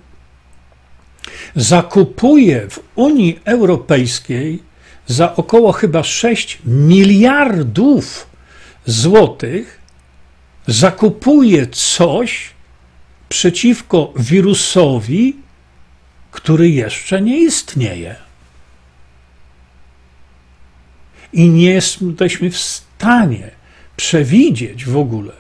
zakupuje 1.57 2.71
w 2.71 2.79
Unii 2.95 3.41
Europejskiej 3.45 4.63
za 5.07 5.37
około 5.37 5.73
chyba 5.73 6.03
6 6.03 6.59
miliardów 6.65 8.27
złotych, 8.87 9.81
zakupuje 10.67 11.67
coś 11.67 12.51
przeciwko 13.29 14.13
wirusowi, 14.17 15.37
który 16.31 16.71
jeszcze 16.71 17.23
nie 17.23 17.39
istnieje. 17.39 18.17
I 21.33 21.49
nie 21.49 21.71
jesteśmy 21.71 22.51
w 22.51 22.59
stanie 22.59 23.51
przewidzieć 23.97 24.85
w 24.85 24.97
ogóle, 24.97 25.33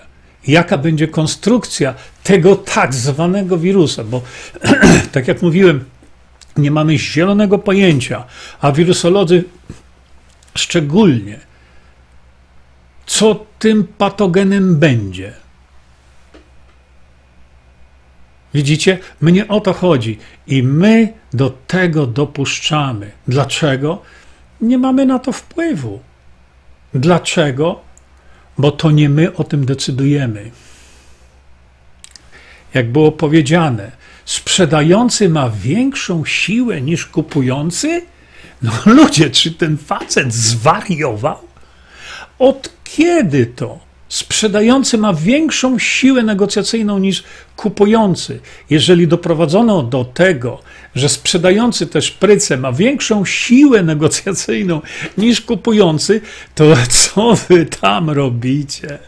jaka 0.47 0.79
będzie 0.79 1.09
konstrukcja 1.09 1.95
tego 2.23 2.57
tak 2.57 2.95
zwanego 2.95 3.59
wirusa, 3.59 4.05
bo 4.05 4.23
tak 5.13 5.29
jak 5.29 5.43
mówiłem, 5.43 5.85
nie 6.57 6.71
mamy 6.71 6.99
zielonego 6.99 7.59
pojęcia, 7.59 8.25
a 8.61 8.73
wirusolodzy 8.73 9.45
szczególnie, 10.55 11.41
co 13.07 13.47
tym 13.59 13.87
patogenem 13.99 14.79
będzie. 14.79 15.33
Widzicie? 18.55 18.99
Mnie 19.21 19.49
o 19.49 19.61
to 19.61 19.73
chodzi 19.73 20.19
i 20.47 20.63
my 20.63 21.13
do 21.33 21.51
tego 21.51 22.07
dopuszczamy. 22.07 23.11
Dlaczego? 23.29 24.03
Nie 24.61 24.79
mamy 24.79 25.07
na 25.07 25.19
to 25.19 25.33
wpływu. 25.33 26.01
Dlaczego? 26.95 27.81
Bo 28.59 28.73
to 28.73 28.91
nie 28.91 29.09
my 29.09 29.37
o 29.37 29.45
tym 29.45 29.65
decydujemy. 29.65 30.51
Jak 32.75 32.93
było 32.93 33.13
powiedziane, 33.13 33.93
sprzedający 34.25 35.29
ma 35.29 35.51
większą 35.51 36.25
siłę 36.25 36.81
niż 36.81 37.07
kupujący? 37.07 38.03
No 38.63 38.73
ludzie, 38.97 39.31
czy 39.31 39.51
ten 39.51 39.77
facet 39.77 40.35
zwariował? 40.35 41.39
Od 42.39 42.71
kiedy 42.85 43.47
to? 43.47 43.79
Sprzedający 44.09 44.99
ma 44.99 45.15
większą 45.15 45.79
siłę 45.79 46.23
negocjacyjną 46.23 46.99
niż 46.99 47.25
kupujący. 47.57 48.41
Jeżeli 48.71 49.09
doprowadzono 49.09 49.83
do 49.83 50.05
tego, 50.05 50.63
że 50.95 51.09
sprzedający 51.09 51.87
też 51.87 52.11
pryce 52.11 52.57
ma 52.57 52.73
większą 52.73 53.25
siłę 53.25 53.83
negocjacyjną 53.83 54.81
niż 55.19 55.41
kupujący, 55.41 56.21
to 56.55 56.65
co 57.15 57.35
wy 57.49 57.67
tam 57.67 58.11
robicie? 58.11 58.99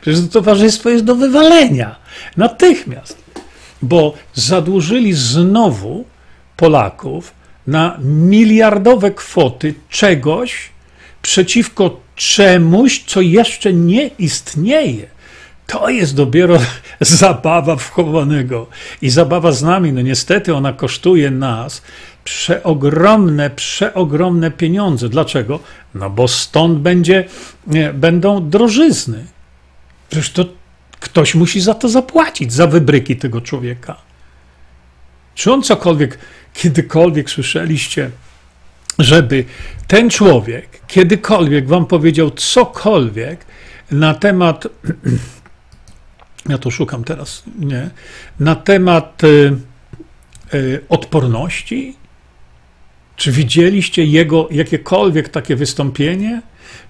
Przecież 0.00 0.20
to 0.20 0.26
towarzystwo 0.26 0.90
jest 0.90 1.04
do 1.04 1.14
wywalenia 1.14 1.96
natychmiast, 2.36 3.24
bo 3.82 4.14
zadłużyli 4.34 5.12
znowu 5.12 6.04
Polaków 6.56 7.34
na 7.66 7.98
miliardowe 8.02 9.10
kwoty 9.10 9.74
czegoś, 9.88 10.70
przeciwko 11.22 12.00
czemuś, 12.16 13.04
co 13.06 13.20
jeszcze 13.20 13.72
nie 13.72 14.10
istnieje. 14.18 15.13
To 15.66 15.88
jest 15.88 16.16
dopiero 16.16 16.58
zabawa 17.00 17.76
wchowanego. 17.76 18.66
I 19.02 19.10
zabawa 19.10 19.52
z 19.52 19.62
nami, 19.62 19.92
no 19.92 20.00
niestety 20.00 20.54
ona 20.54 20.72
kosztuje 20.72 21.30
nas 21.30 21.82
przeogromne, 22.24 23.50
przeogromne 23.50 24.50
pieniądze. 24.50 25.08
Dlaczego? 25.08 25.60
No 25.94 26.10
bo 26.10 26.28
stąd 26.28 26.78
będzie, 26.78 27.24
nie, 27.66 27.92
będą 27.92 28.50
drożyzny. 28.50 29.24
Przecież 30.10 30.30
to 30.30 30.44
ktoś 31.00 31.34
musi 31.34 31.60
za 31.60 31.74
to 31.74 31.88
zapłacić, 31.88 32.52
za 32.52 32.66
wybryki 32.66 33.16
tego 33.16 33.40
człowieka. 33.40 33.96
Czy 35.34 35.52
on 35.52 35.62
cokolwiek, 35.62 36.18
kiedykolwiek 36.54 37.30
słyszeliście, 37.30 38.10
żeby 38.98 39.44
ten 39.86 40.10
człowiek 40.10 40.86
kiedykolwiek 40.86 41.66
wam 41.66 41.86
powiedział 41.86 42.30
cokolwiek 42.30 43.46
na 43.90 44.14
temat, 44.14 44.66
ja 46.48 46.58
to 46.58 46.70
szukam 46.70 47.04
teraz, 47.04 47.42
nie, 47.58 47.90
na 48.40 48.54
temat 48.54 49.24
y, 49.24 49.56
y, 50.54 50.80
odporności? 50.88 51.96
Czy 53.16 53.32
widzieliście 53.32 54.04
jego 54.04 54.48
jakiekolwiek 54.50 55.28
takie 55.28 55.56
wystąpienie? 55.56 56.42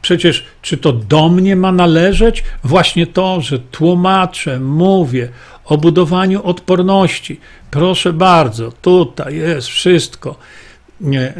Przecież 0.02 0.44
czy 0.62 0.76
to 0.76 0.92
do 0.92 1.28
mnie 1.28 1.56
ma 1.56 1.72
należeć? 1.72 2.44
Właśnie 2.64 3.06
to, 3.06 3.40
że 3.40 3.58
tłumaczę, 3.58 4.60
mówię 4.60 5.28
o 5.64 5.78
budowaniu 5.78 6.42
odporności. 6.42 7.40
Proszę 7.70 8.12
bardzo, 8.12 8.72
tutaj 8.72 9.36
jest 9.36 9.68
wszystko 9.68 10.36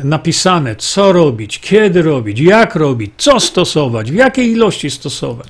napisane, 0.05 0.77
co 0.77 1.13
robić, 1.13 1.61
kiedy 1.61 2.03
robić, 2.03 2.41
jak 2.41 2.75
robić, 2.75 3.13
co 3.17 3.41
stosować, 3.41 4.13
w 4.13 4.15
jakiej 4.15 4.51
ilości 4.51 4.91
stosować. 4.91 5.49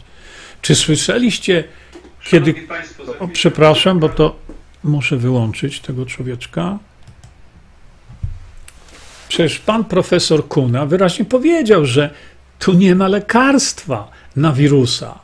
Czy 0.62 0.74
słyszeliście, 0.74 1.64
kiedy. 2.24 2.54
O, 3.20 3.28
przepraszam, 3.28 3.98
bo 3.98 4.08
to 4.08 4.36
muszę 4.84 5.16
wyłączyć 5.16 5.80
tego 5.80 6.06
człowieczka. 6.06 6.78
Przecież 9.28 9.58
pan 9.58 9.84
profesor 9.84 10.48
Kuna 10.48 10.86
wyraźnie 10.86 11.24
powiedział, 11.24 11.86
że 11.86 12.14
tu 12.58 12.72
nie 12.72 12.94
ma 12.94 13.08
lekarstwa 13.08 14.10
na 14.36 14.52
wirusa. 14.52 15.18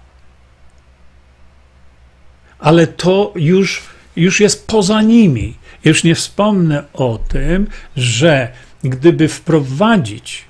Ale 2.58 2.86
to 2.86 3.32
już, 3.36 3.82
już 4.16 4.40
jest 4.40 4.66
poza 4.66 5.02
nimi. 5.02 5.54
Już 5.84 6.04
nie 6.04 6.14
wspomnę 6.14 6.84
o 6.92 7.18
tym, 7.28 7.66
że 7.96 8.52
gdyby 8.84 9.28
wprowadzić 9.28 10.44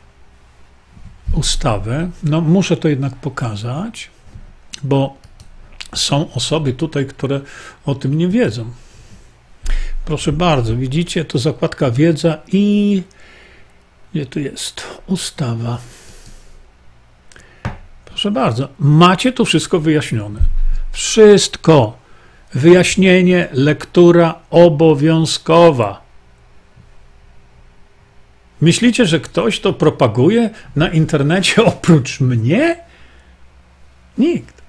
ustawę, 1.33 2.11
no 2.23 2.41
muszę 2.41 2.77
to 2.77 2.89
jednak 2.89 3.17
pokazać, 3.17 4.11
bo 4.83 5.20
są 5.95 6.32
osoby 6.32 6.72
tutaj, 6.72 7.07
które 7.07 7.41
o 7.86 7.95
tym 7.95 8.18
nie 8.18 8.28
wiedzą. 8.28 8.70
Proszę 10.05 10.32
bardzo, 10.32 10.76
widzicie, 10.76 11.24
to 11.24 11.38
zakładka 11.38 11.91
wiedza 11.91 12.38
i 12.53 13.03
gdzie 14.14 14.26
tu 14.26 14.41
jest 14.41 14.82
ustawa. 15.07 15.78
Proszę 18.05 18.30
bardzo, 18.30 18.68
macie 18.78 19.32
tu 19.32 19.45
wszystko 19.45 19.80
wyjaśnione. 19.80 20.41
Wszystko. 20.93 21.99
Wyjaśnienie, 22.55 23.49
lektura 23.53 24.34
obowiązkowa. 24.51 26.03
Myślicie, 28.61 29.07
że 29.07 29.20
ktoś 29.20 29.61
to 29.61 29.72
propaguje 29.72 30.51
na 30.76 30.88
internecie 30.88 31.64
oprócz 31.64 32.20
mnie? 32.20 32.76
Nikt. 34.18 34.60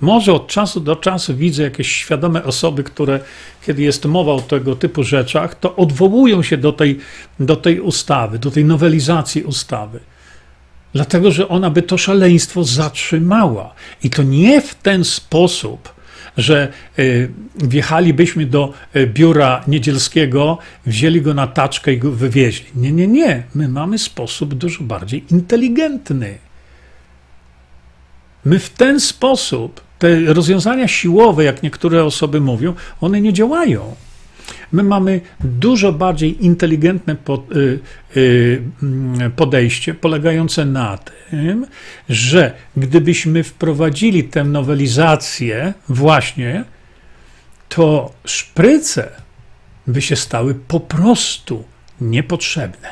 Może 0.00 0.32
od 0.32 0.46
czasu 0.46 0.80
do 0.80 0.96
czasu 0.96 1.36
widzę 1.36 1.62
jakieś 1.62 1.92
świadome 1.92 2.44
osoby, 2.44 2.84
które, 2.84 3.20
kiedy 3.66 3.82
jest 3.82 4.04
mowa 4.04 4.32
o 4.32 4.40
tego 4.40 4.76
typu 4.76 5.02
rzeczach, 5.02 5.54
to 5.54 5.76
odwołują 5.76 6.42
się 6.42 6.56
do 6.56 6.72
tej, 6.72 6.98
do 7.40 7.56
tej 7.56 7.80
ustawy, 7.80 8.38
do 8.38 8.50
tej 8.50 8.64
nowelizacji 8.64 9.42
ustawy. 9.42 10.00
Dlatego, 10.92 11.30
że 11.30 11.48
ona 11.48 11.70
by 11.70 11.82
to 11.82 11.98
szaleństwo 11.98 12.64
zatrzymała. 12.64 13.74
I 14.02 14.10
to 14.10 14.22
nie 14.22 14.60
w 14.60 14.74
ten 14.74 15.04
sposób, 15.04 15.94
że 16.36 16.72
y, 16.98 17.30
wjechalibyśmy 17.54 18.46
do 18.46 18.72
y, 18.96 19.06
biura 19.06 19.64
niedzielskiego, 19.66 20.58
wzięli 20.86 21.22
go 21.22 21.34
na 21.34 21.46
taczkę 21.46 21.92
i 21.92 21.98
go 21.98 22.12
wywieźli. 22.12 22.66
Nie, 22.74 22.92
nie, 22.92 23.06
nie. 23.06 23.42
My 23.54 23.68
mamy 23.68 23.98
sposób 23.98 24.54
dużo 24.54 24.84
bardziej 24.84 25.24
inteligentny. 25.30 26.38
My 28.44 28.58
w 28.58 28.70
ten 28.70 29.00
sposób, 29.00 29.80
te 29.98 30.20
rozwiązania 30.20 30.88
siłowe, 30.88 31.44
jak 31.44 31.62
niektóre 31.62 32.04
osoby 32.04 32.40
mówią, 32.40 32.74
one 33.00 33.20
nie 33.20 33.32
działają. 33.32 33.94
My 34.72 34.82
mamy 34.82 35.20
dużo 35.40 35.92
bardziej 35.92 36.44
inteligentne 36.44 37.12
y, 37.12 37.78
y, 38.16 38.62
mm, 38.82 39.32
podejście, 39.32 39.94
polegające 39.94 40.64
na 40.64 40.98
tym, 40.98 41.66
że 42.08 42.54
gdybyśmy 42.76 43.42
wprowadzili 43.42 44.24
tę 44.24 44.44
nowelizację, 44.44 45.74
właśnie, 45.88 46.64
to 47.68 48.12
szpryce 48.24 49.10
by 49.86 50.02
się 50.02 50.16
stały 50.16 50.54
po 50.54 50.80
prostu 50.80 51.64
niepotrzebne. 52.00 52.88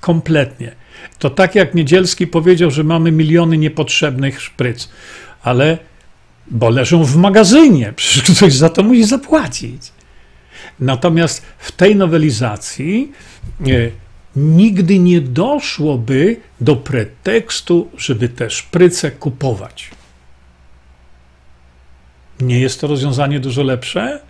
Kompletnie. 0.00 0.72
To 1.18 1.30
tak 1.30 1.54
jak 1.54 1.74
Niedzielski 1.74 2.26
powiedział, 2.26 2.70
że 2.70 2.84
mamy 2.84 3.12
miliony 3.12 3.58
niepotrzebnych 3.58 4.40
szpryc, 4.40 4.88
ale 5.42 5.78
bo 6.46 6.70
leżą 6.70 7.04
w 7.04 7.16
magazynie, 7.16 7.92
przecież 7.96 8.36
ktoś 8.36 8.54
za 8.54 8.68
to 8.68 8.82
musi 8.82 9.04
zapłacić. 9.04 9.92
Natomiast 10.80 11.42
w 11.58 11.72
tej 11.72 11.96
nowelizacji 11.96 13.12
e, 13.60 13.66
nigdy 14.36 14.98
nie 14.98 15.20
doszłoby 15.20 16.36
do 16.60 16.76
pretekstu, 16.76 17.90
żeby 17.96 18.28
te 18.28 18.50
szpryce 18.50 19.10
kupować. 19.10 19.90
Nie 22.40 22.60
jest 22.60 22.80
to 22.80 22.86
rozwiązanie 22.86 23.40
dużo 23.40 23.62
lepsze? 23.62 24.20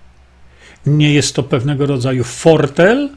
Nie 0.87 1.15
jest 1.15 1.35
to 1.35 1.43
pewnego 1.43 1.87
rodzaju 1.87 2.25
fortel? 2.25 3.11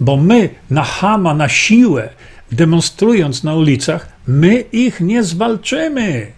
Bo 0.00 0.16
my 0.16 0.48
na 0.70 0.84
chama, 0.84 1.34
na 1.34 1.48
siłę, 1.48 2.08
demonstrując 2.52 3.44
na 3.44 3.54
ulicach, 3.54 4.08
my 4.26 4.64
ich 4.72 5.00
nie 5.00 5.22
zwalczymy. 5.22 6.32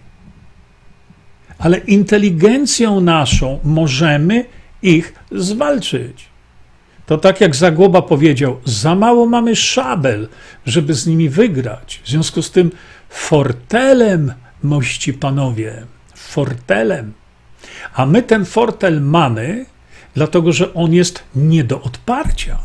Ale 1.63 1.77
inteligencją 1.77 3.01
naszą 3.01 3.59
możemy 3.63 4.45
ich 4.81 5.13
zwalczyć. 5.31 6.25
To 7.05 7.17
tak 7.17 7.41
jak 7.41 7.55
Zagłoba 7.55 8.01
powiedział, 8.01 8.59
za 8.65 8.95
mało 8.95 9.25
mamy 9.25 9.55
szabel, 9.55 10.27
żeby 10.65 10.93
z 10.93 11.07
nimi 11.07 11.29
wygrać. 11.29 12.01
W 12.03 12.09
związku 12.09 12.41
z 12.41 12.51
tym 12.51 12.71
fortelem, 13.09 14.33
mości 14.63 15.13
panowie, 15.13 15.85
fortelem. 16.15 17.13
A 17.93 18.05
my 18.05 18.21
ten 18.21 18.45
fortel 18.45 19.01
mamy, 19.01 19.65
dlatego 20.13 20.51
że 20.51 20.73
on 20.73 20.93
jest 20.93 21.23
nie 21.35 21.63
do 21.63 21.81
odparcia. 21.81 22.59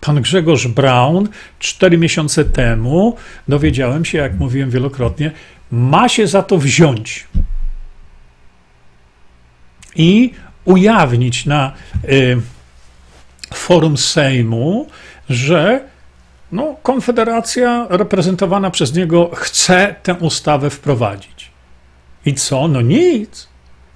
Pan 0.00 0.22
Grzegorz 0.22 0.66
Braun 0.66 1.28
cztery 1.58 1.98
miesiące 1.98 2.44
temu 2.44 3.16
dowiedziałem 3.48 4.04
się, 4.04 4.18
jak 4.18 4.38
mówiłem 4.38 4.70
wielokrotnie, 4.70 5.30
ma 5.70 6.08
się 6.08 6.26
za 6.26 6.42
to 6.42 6.58
wziąć 6.58 7.26
i 9.96 10.30
ujawnić 10.64 11.46
na 11.46 11.72
y, 12.04 12.40
forum 13.54 13.96
Sejmu, 13.96 14.88
że 15.30 15.80
no, 16.52 16.76
Konfederacja 16.82 17.86
reprezentowana 17.90 18.70
przez 18.70 18.94
niego 18.94 19.30
chce 19.34 19.94
tę 20.02 20.14
ustawę 20.14 20.70
wprowadzić. 20.70 21.50
I 22.26 22.34
co? 22.34 22.68
No 22.68 22.80
nic. 22.80 23.48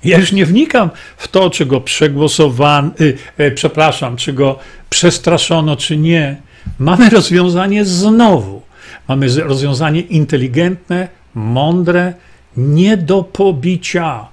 Ja 0.04 0.18
już 0.18 0.32
nie 0.32 0.46
wnikam 0.46 0.90
w 1.16 1.28
to, 1.28 1.50
czy 1.50 1.66
go 1.66 1.80
przegłosowano, 1.80 2.90
y, 3.00 3.18
y, 3.40 3.50
przepraszam, 3.50 4.16
czy 4.16 4.32
go 4.32 4.58
przestraszono, 4.90 5.76
czy 5.76 5.96
nie. 5.96 6.36
Mamy 6.78 7.10
rozwiązanie 7.10 7.84
znowu. 7.84 8.62
Mamy 9.08 9.28
rozwiązanie 9.28 10.00
inteligentne, 10.00 11.08
mądre, 11.34 12.14
nie 12.56 12.96
do 12.96 13.22
pobicia. 13.22 14.28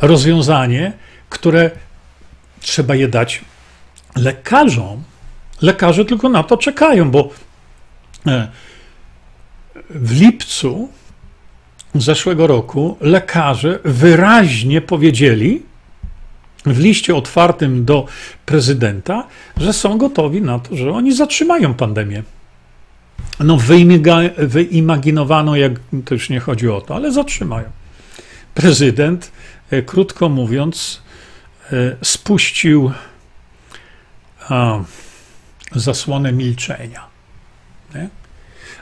Rozwiązanie, 0.00 0.92
które 1.28 1.70
trzeba 2.60 2.94
je 2.94 3.08
dać 3.08 3.44
lekarzom. 4.16 5.02
Lekarze 5.62 6.04
tylko 6.04 6.28
na 6.28 6.42
to 6.42 6.56
czekają, 6.56 7.10
bo 7.10 7.30
e, 8.26 8.48
w 9.90 10.20
lipcu 10.20 10.88
zeszłego 11.94 12.46
roku 12.46 12.96
lekarze 13.00 13.78
wyraźnie 13.84 14.80
powiedzieli 14.80 15.62
w 16.66 16.78
liście 16.78 17.16
otwartym 17.16 17.84
do 17.84 18.06
prezydenta, 18.46 19.26
że 19.56 19.72
są 19.72 19.98
gotowi 19.98 20.42
na 20.42 20.58
to, 20.58 20.76
że 20.76 20.92
oni 20.92 21.14
zatrzymają 21.14 21.74
pandemię. 21.74 22.22
No, 23.40 23.58
wyimaginowano, 24.38 25.56
jak 25.56 25.72
to 26.04 26.14
już 26.14 26.30
nie 26.30 26.40
chodzi 26.40 26.68
o 26.68 26.80
to, 26.80 26.94
ale 26.94 27.12
zatrzymają. 27.12 27.70
Prezydent, 28.54 29.32
e, 29.70 29.82
krótko 29.82 30.28
mówiąc, 30.28 31.02
e, 31.72 31.96
spuścił 32.02 32.92
zasłonę 35.72 36.32
milczenia. 36.32 37.08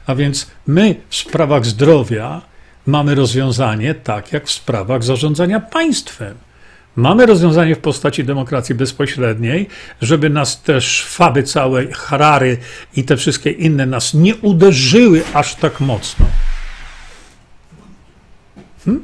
A 0.06 0.14
więc 0.14 0.50
my 0.66 0.94
w 1.08 1.16
sprawach 1.16 1.66
zdrowia 1.66 2.42
mamy 2.86 3.14
rozwiązanie 3.14 3.94
tak 3.94 4.32
jak 4.32 4.46
w 4.46 4.52
sprawach 4.52 5.04
zarządzania 5.04 5.60
państwem. 5.60 6.36
Mamy 6.96 7.26
rozwiązanie 7.26 7.74
w 7.74 7.78
postaci 7.78 8.24
demokracji 8.24 8.74
bezpośredniej, 8.74 9.68
żeby 10.02 10.30
nas 10.30 10.62
te 10.62 10.80
szwaby 10.80 11.42
całe, 11.42 11.92
Harary 11.92 12.58
i 12.96 13.04
te 13.04 13.16
wszystkie 13.16 13.50
inne 13.50 13.86
nas 13.86 14.14
nie 14.14 14.36
uderzyły 14.36 15.22
aż 15.34 15.54
tak 15.54 15.80
mocno. 15.80 16.26
Hmm? 18.84 19.02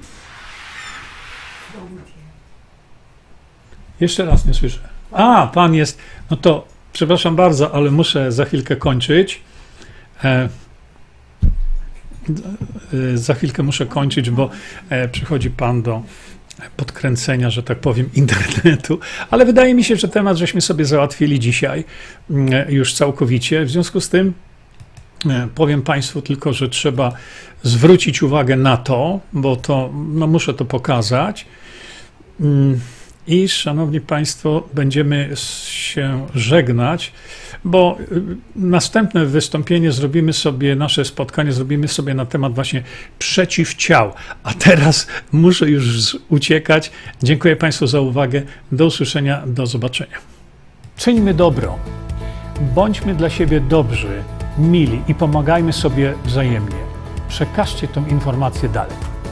Jeszcze 4.01 4.24
raz 4.24 4.47
nie 4.47 4.55
słyszę. 4.55 4.78
A, 5.12 5.47
pan 5.47 5.74
jest. 5.74 5.99
No 6.30 6.36
to 6.36 6.66
przepraszam 6.93 7.36
bardzo, 7.36 7.74
ale 7.74 7.90
muszę 7.90 8.32
za 8.32 8.45
chwilkę 8.45 8.76
kończyć. 8.76 9.40
E, 10.24 10.28
e 10.28 10.49
za 13.18 13.34
chwilkę 13.34 13.62
muszę 13.62 13.86
kończyć, 13.86 14.30
bo 14.30 14.51
e, 14.88 15.09
przychodzi 15.09 15.51
pan 15.51 15.82
do 15.82 16.03
podkręcenia, 16.76 17.50
że 17.50 17.62
tak 17.62 17.78
powiem, 17.78 18.10
internetu, 18.14 18.98
ale 19.30 19.44
wydaje 19.44 19.74
mi 19.74 19.84
się, 19.84 19.96
że 19.96 20.08
temat 20.08 20.36
żeśmy 20.36 20.60
sobie 20.60 20.84
załatwili 20.84 21.40
dzisiaj 21.40 21.84
mm, 22.30 22.70
już 22.70 22.94
całkowicie. 22.94 23.64
W 23.64 23.70
związku 23.70 24.00
z 24.00 24.08
tym 24.08 24.32
e, 25.30 25.48
powiem 25.54 25.82
Państwu 25.82 26.22
tylko, 26.22 26.52
że 26.52 26.68
trzeba 26.68 27.12
zwrócić 27.62 28.22
uwagę 28.22 28.56
na 28.56 28.76
to, 28.76 29.20
bo 29.32 29.56
to, 29.56 29.90
no 29.94 30.26
muszę 30.26 30.54
to 30.54 30.64
pokazać. 30.64 31.46
I 33.26 33.48
szanowni 33.48 34.00
Państwo, 34.00 34.68
będziemy 34.74 35.30
się 35.34 36.26
żegnać 36.34 37.12
bo 37.64 37.98
y, 38.00 38.22
następne 38.56 39.26
wystąpienie 39.26 39.92
zrobimy 39.92 40.32
sobie, 40.32 40.76
nasze 40.76 41.04
spotkanie 41.04 41.52
zrobimy 41.52 41.88
sobie 41.88 42.14
na 42.14 42.26
temat 42.26 42.54
właśnie 42.54 42.82
przeciwciał. 43.18 44.12
A 44.42 44.54
teraz 44.54 45.06
muszę 45.32 45.70
już 45.70 46.18
uciekać. 46.28 46.90
Dziękuję 47.22 47.56
Państwu 47.56 47.86
za 47.86 48.00
uwagę. 48.00 48.42
Do 48.72 48.86
usłyszenia, 48.86 49.42
do 49.46 49.66
zobaczenia. 49.66 50.16
Czyńmy 50.96 51.34
dobro. 51.34 51.78
Bądźmy 52.74 53.14
dla 53.14 53.30
siebie 53.30 53.60
dobrzy, 53.60 54.22
mili 54.58 55.00
i 55.08 55.14
pomagajmy 55.14 55.72
sobie 55.72 56.14
wzajemnie. 56.24 56.82
Przekażcie 57.28 57.88
tę 57.88 58.04
informację 58.10 58.68
dalej. 58.68 59.11